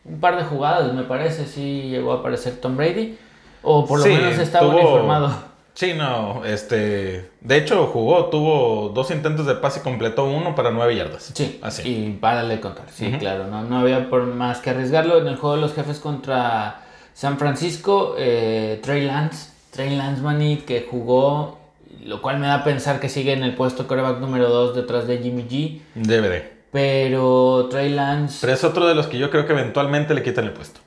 [0.04, 3.16] Un par de jugadas, me parece, sí llegó a aparecer Tom Brady.
[3.62, 5.48] O por lo Sí, menos estaba tuvo- uniformado.
[5.79, 7.31] Sí, no, este.
[7.41, 11.31] De hecho, jugó, tuvo dos intentos de pase y completó uno para nueve yardas.
[11.33, 11.88] Sí, así.
[11.88, 12.87] y párale de contar.
[12.93, 15.21] Sí, claro, no, no había por más que arriesgarlo.
[15.21, 16.81] En el juego de los jefes contra
[17.14, 21.61] San Francisco, eh, Trey Lance, Trey Lance Manny, que jugó,
[22.05, 25.07] lo cual me da a pensar que sigue en el puesto coreback número 2 detrás
[25.07, 25.81] de Jimmy G.
[25.95, 26.43] DVD.
[26.73, 30.47] Pero Trey Lance, Pero es otro de los que yo creo que eventualmente le quitan
[30.47, 30.81] el puesto.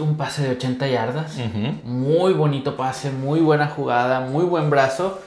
[0.00, 1.36] Un pase de 80 yardas.
[1.84, 5.20] Muy bonito pase, muy buena jugada, muy buen brazo.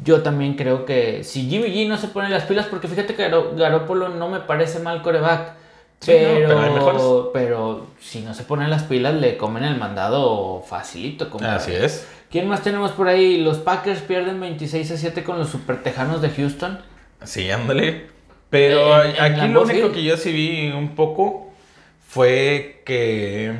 [0.00, 3.28] Yo también creo que si Jimmy G no se pone las pilas, porque fíjate que
[3.56, 5.58] Garoppolo no me parece mal coreback,
[6.00, 11.28] Sí, no, pero, pero si no se ponen las pilas, le comen el mandado facilito.
[11.28, 11.56] compadre.
[11.56, 12.06] Así es.
[12.30, 13.40] ¿Quién más tenemos por ahí?
[13.40, 16.78] Los Packers pierden 26 a 7 con los Super Tejanos de Houston.
[17.24, 18.06] Sí, ándale.
[18.48, 21.50] Pero aquí lo único que yo sí vi un poco
[22.06, 23.54] fue que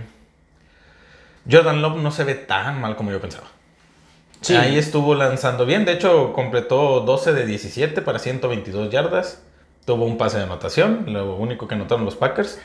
[1.50, 3.46] Jordan Love no se ve tan mal como yo pensaba.
[4.40, 4.54] Sí.
[4.54, 5.84] Ahí estuvo lanzando bien.
[5.84, 9.42] De hecho, completó 12 de 17 para 122 yardas.
[9.84, 12.60] Tuvo un pase de anotación, lo único que anotaron los Packers.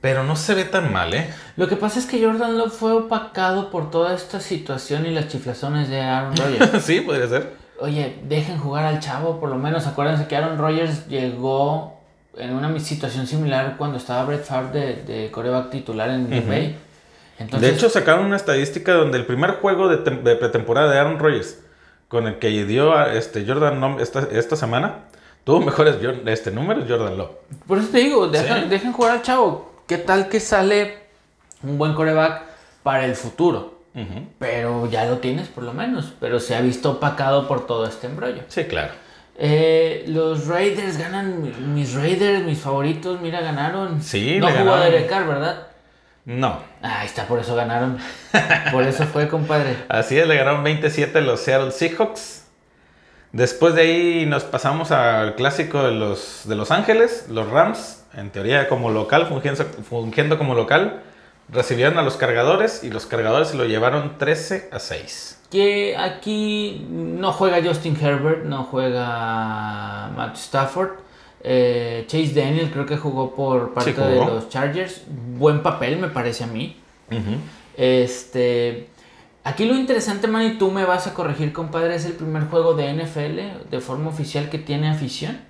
[0.00, 1.32] Pero no se ve tan mal, ¿eh?
[1.56, 5.28] Lo que pasa es que Jordan Love fue opacado por toda esta situación y las
[5.28, 6.84] chiflazones de Aaron Rodgers.
[6.84, 7.52] sí, podría ser.
[7.78, 9.86] Oye, dejen jugar al chavo, por lo menos.
[9.86, 12.00] Acuérdense que Aaron Rodgers llegó
[12.36, 16.76] en una situación similar cuando estaba Brett Favre de, de coreback titular en Green Bay.
[17.42, 20.98] Entonces, de hecho, sacaron una estadística donde el primer juego de, tem- de pretemporada de
[20.98, 21.58] Aaron Rodgers,
[22.08, 25.04] con el que dio a este Jordan esta, esta semana,
[25.44, 27.30] tuvo mejores Jor- este, números Jordan Love.
[27.66, 28.68] por eso te digo, dejen, Sí.
[28.68, 29.72] dejen jugar al chavo.
[29.86, 30.98] ¿Qué tal que sale
[31.62, 32.42] un buen coreback
[32.82, 33.80] para el futuro?
[34.38, 36.14] Pero ya lo tienes por lo menos.
[36.18, 38.42] Pero se ha visto opacado por todo este embrollo.
[38.48, 38.92] Sí, claro.
[39.38, 44.02] Eh, los Raiders ganan, mi- mis Raiders, mis favoritos, mira, ganaron.
[44.02, 44.76] Sí, no jugó.
[44.76, 45.66] Derek Carr, ¿verdad?
[46.24, 46.60] No.
[46.82, 47.98] Ah, Ahí está, por eso ganaron.
[48.70, 49.76] Por eso fue, compadre.
[49.88, 52.44] Así es, le ganaron 27 a los Seattle Seahawks.
[53.32, 58.30] Después de ahí nos pasamos al clásico de los, de los Ángeles, los Rams, en
[58.30, 61.02] teoría como local, fungiendo, fungiendo como local,
[61.48, 65.40] recibieron a los cargadores y los cargadores se lo llevaron 13 a 6.
[65.50, 70.90] Que aquí no juega Justin Herbert, no juega Matt Stafford.
[71.44, 74.30] Eh, Chase Daniel creo que jugó por parte de jugó.
[74.34, 75.02] los Chargers.
[75.38, 76.76] Buen papel, me parece a mí.
[77.76, 78.88] Este.
[79.44, 82.74] Aquí lo interesante, man, y tú me vas a corregir, compadre, es el primer juego
[82.74, 85.40] de NFL de forma oficial que tiene afición.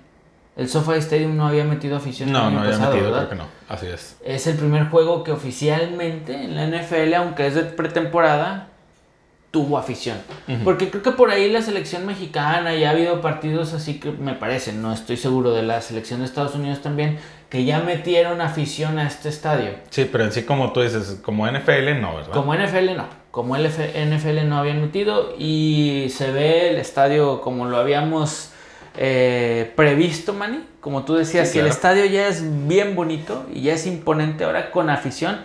[0.55, 3.27] El SoFi Stadium no había metido afición el No, año no había pasado, metido, ¿verdad?
[3.27, 3.49] creo que no.
[3.69, 4.17] Así es.
[4.25, 8.69] Es el primer juego que oficialmente en la NFL, aunque es de pretemporada,
[9.53, 10.17] tuvo afición.
[10.63, 14.33] Porque creo que por ahí la selección mexicana y ha habido partidos así que me
[14.33, 18.97] parece, no estoy seguro de la selección de Estados Unidos también, que ya metieron afición
[18.97, 19.69] a este estadio.
[19.91, 22.31] Sí, pero en sí, como tú dices, como NFL, no, ¿verdad?
[22.33, 27.77] Como NFL no, como NFL no habían metido y se ve el estadio como lo
[27.77, 28.49] habíamos
[28.97, 30.65] eh, previsto, Manny.
[30.81, 31.75] Como tú decías, Sí, si el claro.
[31.75, 35.41] estadio ya es bien bonito y ya es imponente ahora con afición.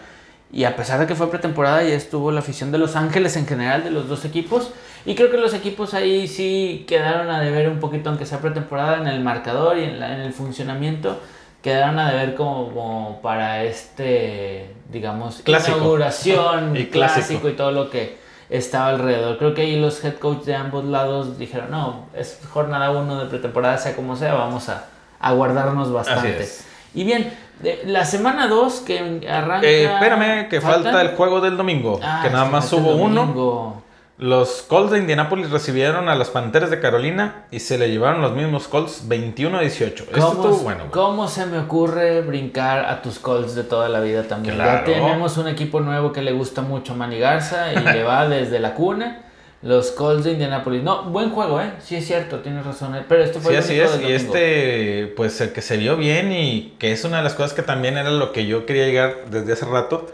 [0.53, 3.47] Y a pesar de que fue pretemporada, ya estuvo la afición de Los Ángeles en
[3.47, 4.71] general, de los dos equipos.
[5.05, 8.97] Y creo que los equipos ahí sí quedaron a deber un poquito, aunque sea pretemporada,
[8.99, 11.21] en el marcador y en, la- en el funcionamiento.
[11.63, 15.77] Quedaron a deber como, como para este, digamos, Clásico.
[15.79, 17.19] inauguración, Y clásico.
[17.41, 17.49] clásico.
[17.51, 18.17] y todo lo que
[18.49, 19.37] estaba alrededor.
[19.39, 23.27] Creo que ahí los head coach de ambos lados dijeron, no, es jornada uno de
[23.27, 24.87] pretemporada, sea como sea, vamos a,
[25.21, 26.49] a guardarnos bastante.
[26.95, 27.31] Y bien,
[27.62, 29.66] de- la semana 2 que arranca...
[29.66, 31.07] Eh, espérame, que falta ¿faltan?
[31.07, 33.83] el juego del domingo, Ah, que nada más falta hubo uno.
[34.21, 38.33] Los Colts de Indianapolis recibieron a las Panteras de Carolina y se le llevaron los
[38.33, 40.05] mismos Colts 21 a 18.
[40.05, 40.81] Esto ¿Cómo, estuvo bueno.
[40.81, 40.90] güey.
[40.90, 44.57] ¿Cómo se me ocurre brincar a tus Colts de toda la vida también?
[44.57, 44.85] Ya Claro.
[44.87, 48.59] tenemos un equipo nuevo que le gusta mucho a Manny Garza y le va desde
[48.59, 49.23] la cuna.
[49.61, 50.83] Los Colts de Indianapolis.
[50.85, 51.73] No, buen juego, ¿eh?
[51.83, 52.94] Sí es cierto, tienes razón.
[52.94, 53.05] ¿eh?
[53.09, 54.01] Pero este fue Sí, el así es.
[54.01, 57.35] del Y este, pues el que se vio bien y que es una de las
[57.35, 60.07] cosas que también era lo que yo quería llegar desde hace rato.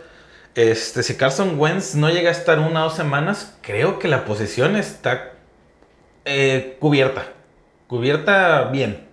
[0.55, 4.25] Este, si Carson Wentz no llega a estar una o dos semanas, creo que la
[4.25, 5.33] posición está
[6.25, 7.27] eh, cubierta.
[7.87, 9.05] Cubierta bien.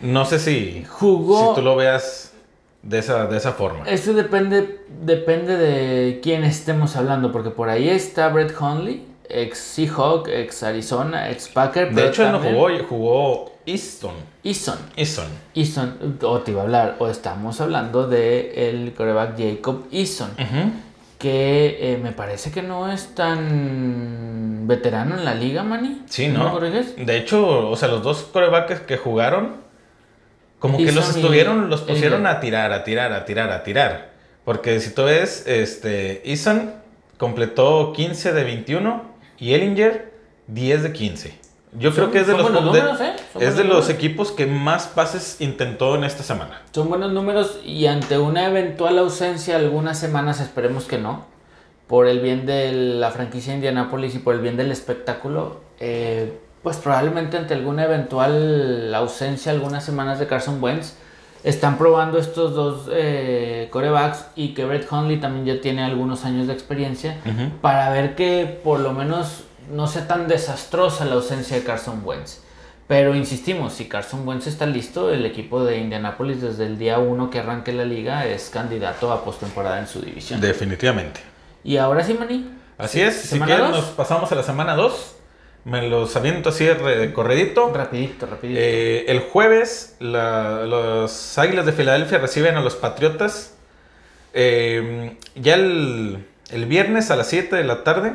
[0.00, 2.31] No sé si, Jugó- si tú lo veas
[2.82, 3.84] de esa, de esa forma.
[3.88, 10.28] Esto depende, depende de quién estemos hablando, porque por ahí está Brett Hundley, ex Seahawk,
[10.28, 11.94] ex Arizona, ex Packer.
[11.94, 14.14] De hecho, él no jugó, jugó Easton.
[14.44, 14.76] Eason.
[14.96, 15.28] Easton.
[15.54, 20.72] Eason, o te iba a hablar, o estamos hablando de el coreback Jacob Eason, Ujú.
[21.18, 26.02] que eh, me parece que no es tan veterano en la liga, Manny.
[26.08, 26.50] Sí, ¿Me ¿no?
[26.52, 26.94] corriges?
[26.96, 29.52] De hecho, o sea, los dos corebacks que jugaron,
[30.62, 34.12] como que los estuvieron, los pusieron a tirar, a tirar, a tirar, a tirar.
[34.44, 36.72] Porque si tú ves, este, Eason
[37.18, 39.02] completó 15 de 21
[39.38, 40.12] y Ellinger
[40.46, 41.34] 10 de 15.
[41.78, 43.12] Yo Son- creo que es de son los, de- números, ¿eh?
[43.40, 46.62] Es de los equipos que más pases intentó en esta semana.
[46.72, 51.24] Son buenos números y ante una eventual ausencia, algunas semanas, esperemos que no,
[51.88, 56.76] por el bien de la franquicia Indianapolis y por el bien del espectáculo, eh, pues
[56.76, 60.94] probablemente ante alguna eventual ausencia, algunas semanas de Carson Wentz,
[61.44, 66.46] están probando estos dos eh, corebacks y que Brett Hundley también ya tiene algunos años
[66.46, 67.16] de experiencia
[67.60, 72.40] para ver que por lo menos no sea tan desastrosa la ausencia de Carson Wentz.
[72.86, 77.30] Pero insistimos, si Carson Wentz está listo, el equipo de Indianapolis desde el día 1
[77.30, 80.40] que arranque la liga es candidato a postemporada en su división.
[80.40, 81.20] Definitivamente.
[81.64, 82.50] Y ahora sí, Mani.
[82.78, 85.16] Así es, si quieren nos pasamos a la semana 2.
[85.64, 86.68] Me los aviento así
[87.14, 87.72] corredito.
[87.72, 88.58] Rapidito, rapidito.
[88.60, 93.54] Eh, el jueves los Águilas de Filadelfia reciben a los Patriotas.
[94.34, 98.14] Eh, ya el, el, viernes a las 7 de la tarde,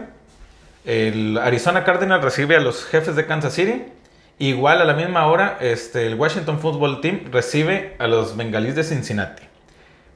[0.83, 3.85] el Arizona Cardinals recibe a los jefes de Kansas City.
[4.39, 8.83] Igual a la misma hora, este, el Washington Football Team recibe a los Bengalíes de
[8.83, 9.43] Cincinnati.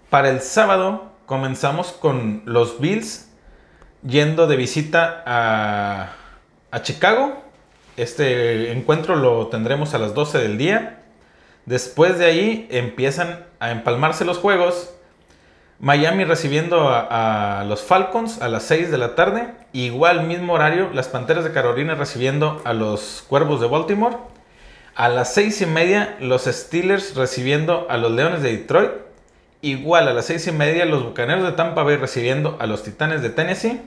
[0.09, 3.29] Para el sábado comenzamos con los Bills
[4.05, 6.15] yendo de visita a,
[6.71, 7.41] a Chicago.
[7.97, 11.03] Este encuentro lo tendremos a las 12 del día.
[11.65, 14.93] Después de ahí empiezan a empalmarse los juegos.
[15.79, 19.53] Miami recibiendo a, los Falcons a las 6 de la tarde.
[19.73, 24.17] Igual mismo horario, las Panteras de Carolina recibiendo a los Cuervos de Baltimore.
[24.95, 28.91] A las 6 y media, los Steelers recibiendo a los Leones de Detroit.
[29.61, 33.21] Igual a las 6 y media, los Bucaneros de Tampa Bay recibiendo a los Titanes
[33.21, 33.81] de Tennessee.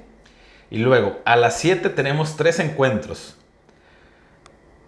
[0.70, 3.36] Y luego, a las 7 tenemos tres encuentros.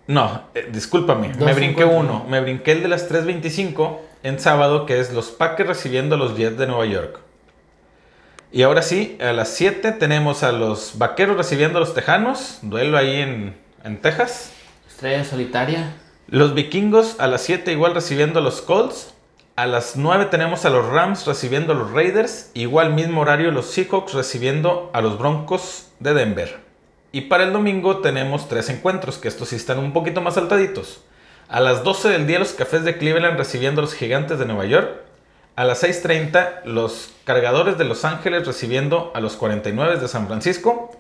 [0.07, 2.25] No, eh, discúlpame, me brinqué uno.
[2.29, 6.37] Me brinqué el de las 3.25 en sábado, que es los Packers recibiendo a los
[6.37, 7.21] Jets de Nueva York.
[8.53, 12.97] Y ahora sí, a las 7 tenemos a los Vaqueros recibiendo a los Tejanos, duelo
[12.97, 14.53] ahí en, en Texas.
[14.89, 15.95] Estrella solitaria.
[16.29, 19.15] Los Vikingos a las 7 igual recibiendo a los Colts.
[19.57, 22.51] A las 9 tenemos a los Rams recibiendo a los Raiders.
[22.53, 26.59] Igual mismo horario los Seahawks recibiendo a los Broncos de Denver.
[27.11, 31.01] Y para el domingo tenemos tres encuentros, que estos sí están un poquito más saltaditos.
[31.49, 34.67] A las 12 del día los Cafés de Cleveland recibiendo a los Gigantes de Nueva
[34.67, 34.91] York.
[35.55, 40.95] A las 6.30 los Cargadores de Los Ángeles recibiendo a los 49 de San Francisco.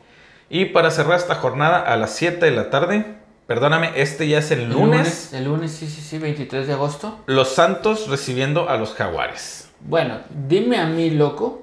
[0.48, 3.16] Y para cerrar esta jornada a las 7 de la tarde,
[3.46, 7.20] perdóname, este ya es el, lunes, El lunes, sí, sí, sí, 23 de agosto.
[7.26, 9.70] Los Santos recibiendo a los Jaguares.
[9.80, 11.62] Bueno, dime a mí, loco,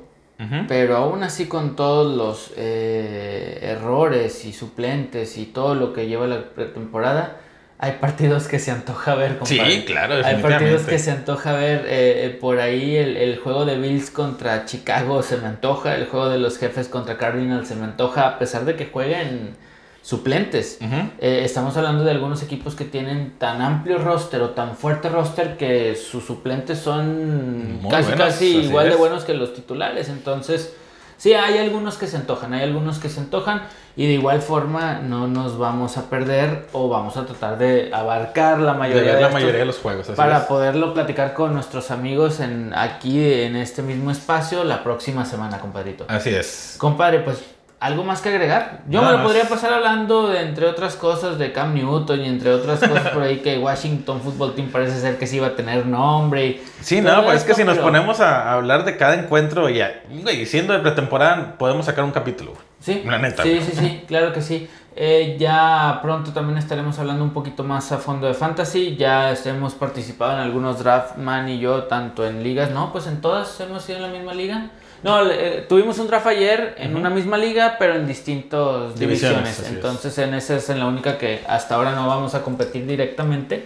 [0.67, 6.27] pero aún así con todos los eh, errores y suplentes y todo lo que lleva
[6.27, 7.37] la pretemporada,
[7.83, 9.37] hay partidos que se antoja ver.
[9.37, 9.71] Compadre.
[9.71, 11.85] Sí, claro, Hay partidos que se antoja ver.
[11.85, 15.95] Eh, eh, por ahí el, el, juego de Bills contra Chicago se me antoja.
[15.95, 18.27] El juego de los jefes contra Cardinals se me antoja.
[18.27, 19.57] A pesar de que jueguen
[20.03, 20.77] suplentes.
[20.81, 25.57] Eh, estamos hablando de algunos equipos que tienen tan amplio roster o tan fuerte roster
[25.57, 30.09] que sus suplentes son casi, casi igual de buenos que los titulares.
[30.09, 30.75] Entonces
[31.23, 33.61] Sí, hay algunos que se antojan, hay algunos que se antojan
[33.95, 38.59] y de igual forma no nos vamos a perder o vamos a tratar de abarcar
[38.59, 42.73] la mayoría de, la mayoría de los juegos para poderlo platicar con nuestros amigos en
[42.75, 46.05] aquí en este mismo espacio la próxima semana, compadrito.
[46.09, 46.75] Así es.
[46.77, 47.41] Compadre, pues
[47.83, 48.79] ¿Algo más que agregar?
[48.87, 52.53] Yo me lo podría pasar hablando de, entre otras cosas de Cam Newton y entre
[52.53, 55.85] otras cosas por ahí que Washington Football Team parece ser que sí iba a tener
[55.85, 56.45] nombre.
[56.47, 59.81] Y sí, no, pues es que si nos ponemos a hablar de cada encuentro y,
[59.81, 62.53] y siendo de pretemporada podemos sacar un capítulo.
[62.79, 63.43] Sí, la neta.
[63.43, 64.69] Sí, sí, sí, claro que sí.
[64.95, 68.95] Eh, ya pronto también estaremos hablando un poquito más a fondo de fantasy.
[68.95, 73.19] Ya hemos participado en algunos draft, man y yo, tanto en ligas, no, pues en
[73.19, 74.69] todas hemos sido en la misma liga.
[75.03, 79.61] No, eh, tuvimos un draft ayer en una misma liga, pero en distintas divisiones.
[79.67, 83.65] Entonces, en esa es en la única que hasta ahora no vamos a competir directamente.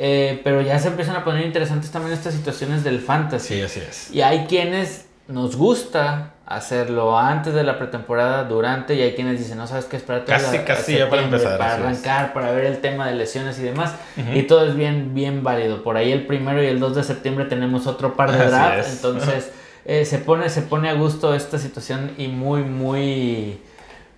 [0.00, 3.56] Eh, pero ya se empiezan a poner interesantes también estas situaciones del fantasy.
[3.56, 4.10] Sí, así es.
[4.12, 9.58] Y hay quienes nos gusta hacerlo antes de la pretemporada, durante, y hay quienes dicen,
[9.58, 11.58] no sabes qué, esperar casi, casi ya para empezar.
[11.58, 13.94] Para arrancar, para ver el tema de lesiones y demás.
[14.32, 15.82] Y todo es bien, bien válido.
[15.82, 19.50] Por ahí el primero y el 2 de septiembre tenemos otro par de drafts, entonces...
[19.88, 23.58] Eh, se, pone, se pone a gusto esta situación y muy, muy,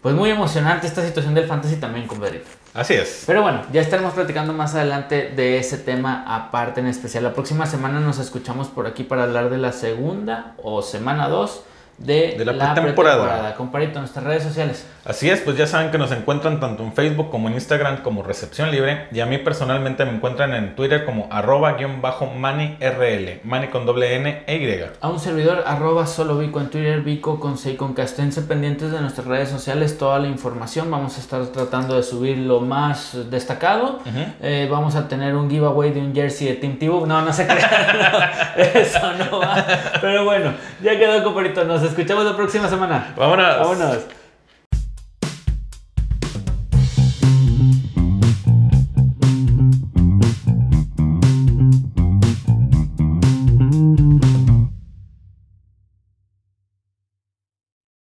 [0.03, 2.47] pues muy emocionante esta situación del fantasy también, compadrito.
[2.75, 3.23] Así es.
[3.25, 7.23] Pero bueno, ya estaremos platicando más adelante de ese tema aparte en especial.
[7.23, 11.63] La próxima semana nos escuchamos por aquí para hablar de la segunda o semana 2
[12.01, 13.55] de, la, temporada.
[13.55, 14.87] Comparito en nuestras redes sociales.
[15.05, 18.23] Así es, pues ya saben que nos encuentran tanto en Facebook como en Instagram como
[18.23, 19.09] Recepción Libre.
[19.13, 23.87] Y a mí personalmente me encuentran en Twitter como arroba guion bajo manirl, mani con
[23.87, 24.85] doble N e Y.
[25.01, 28.07] A un servidor arroba solo Vico en Twitter, Vico con C con K.
[28.49, 30.91] pendientes de nuestras redes sociales, toda la información.
[30.91, 34.01] Vamos a estar tratando de subir lo más destacado.
[34.41, 37.07] Eh, vamos a tener un giveaway de un jersey de Team Tibu.
[37.07, 37.59] No, no se crean.
[38.57, 39.65] eso no va.
[40.01, 41.65] Pero bueno, ya quedó, comparito.
[41.65, 43.13] Nos escuchamos la próxima semana.
[43.17, 43.59] Vámonos.
[43.59, 44.20] Vámonos.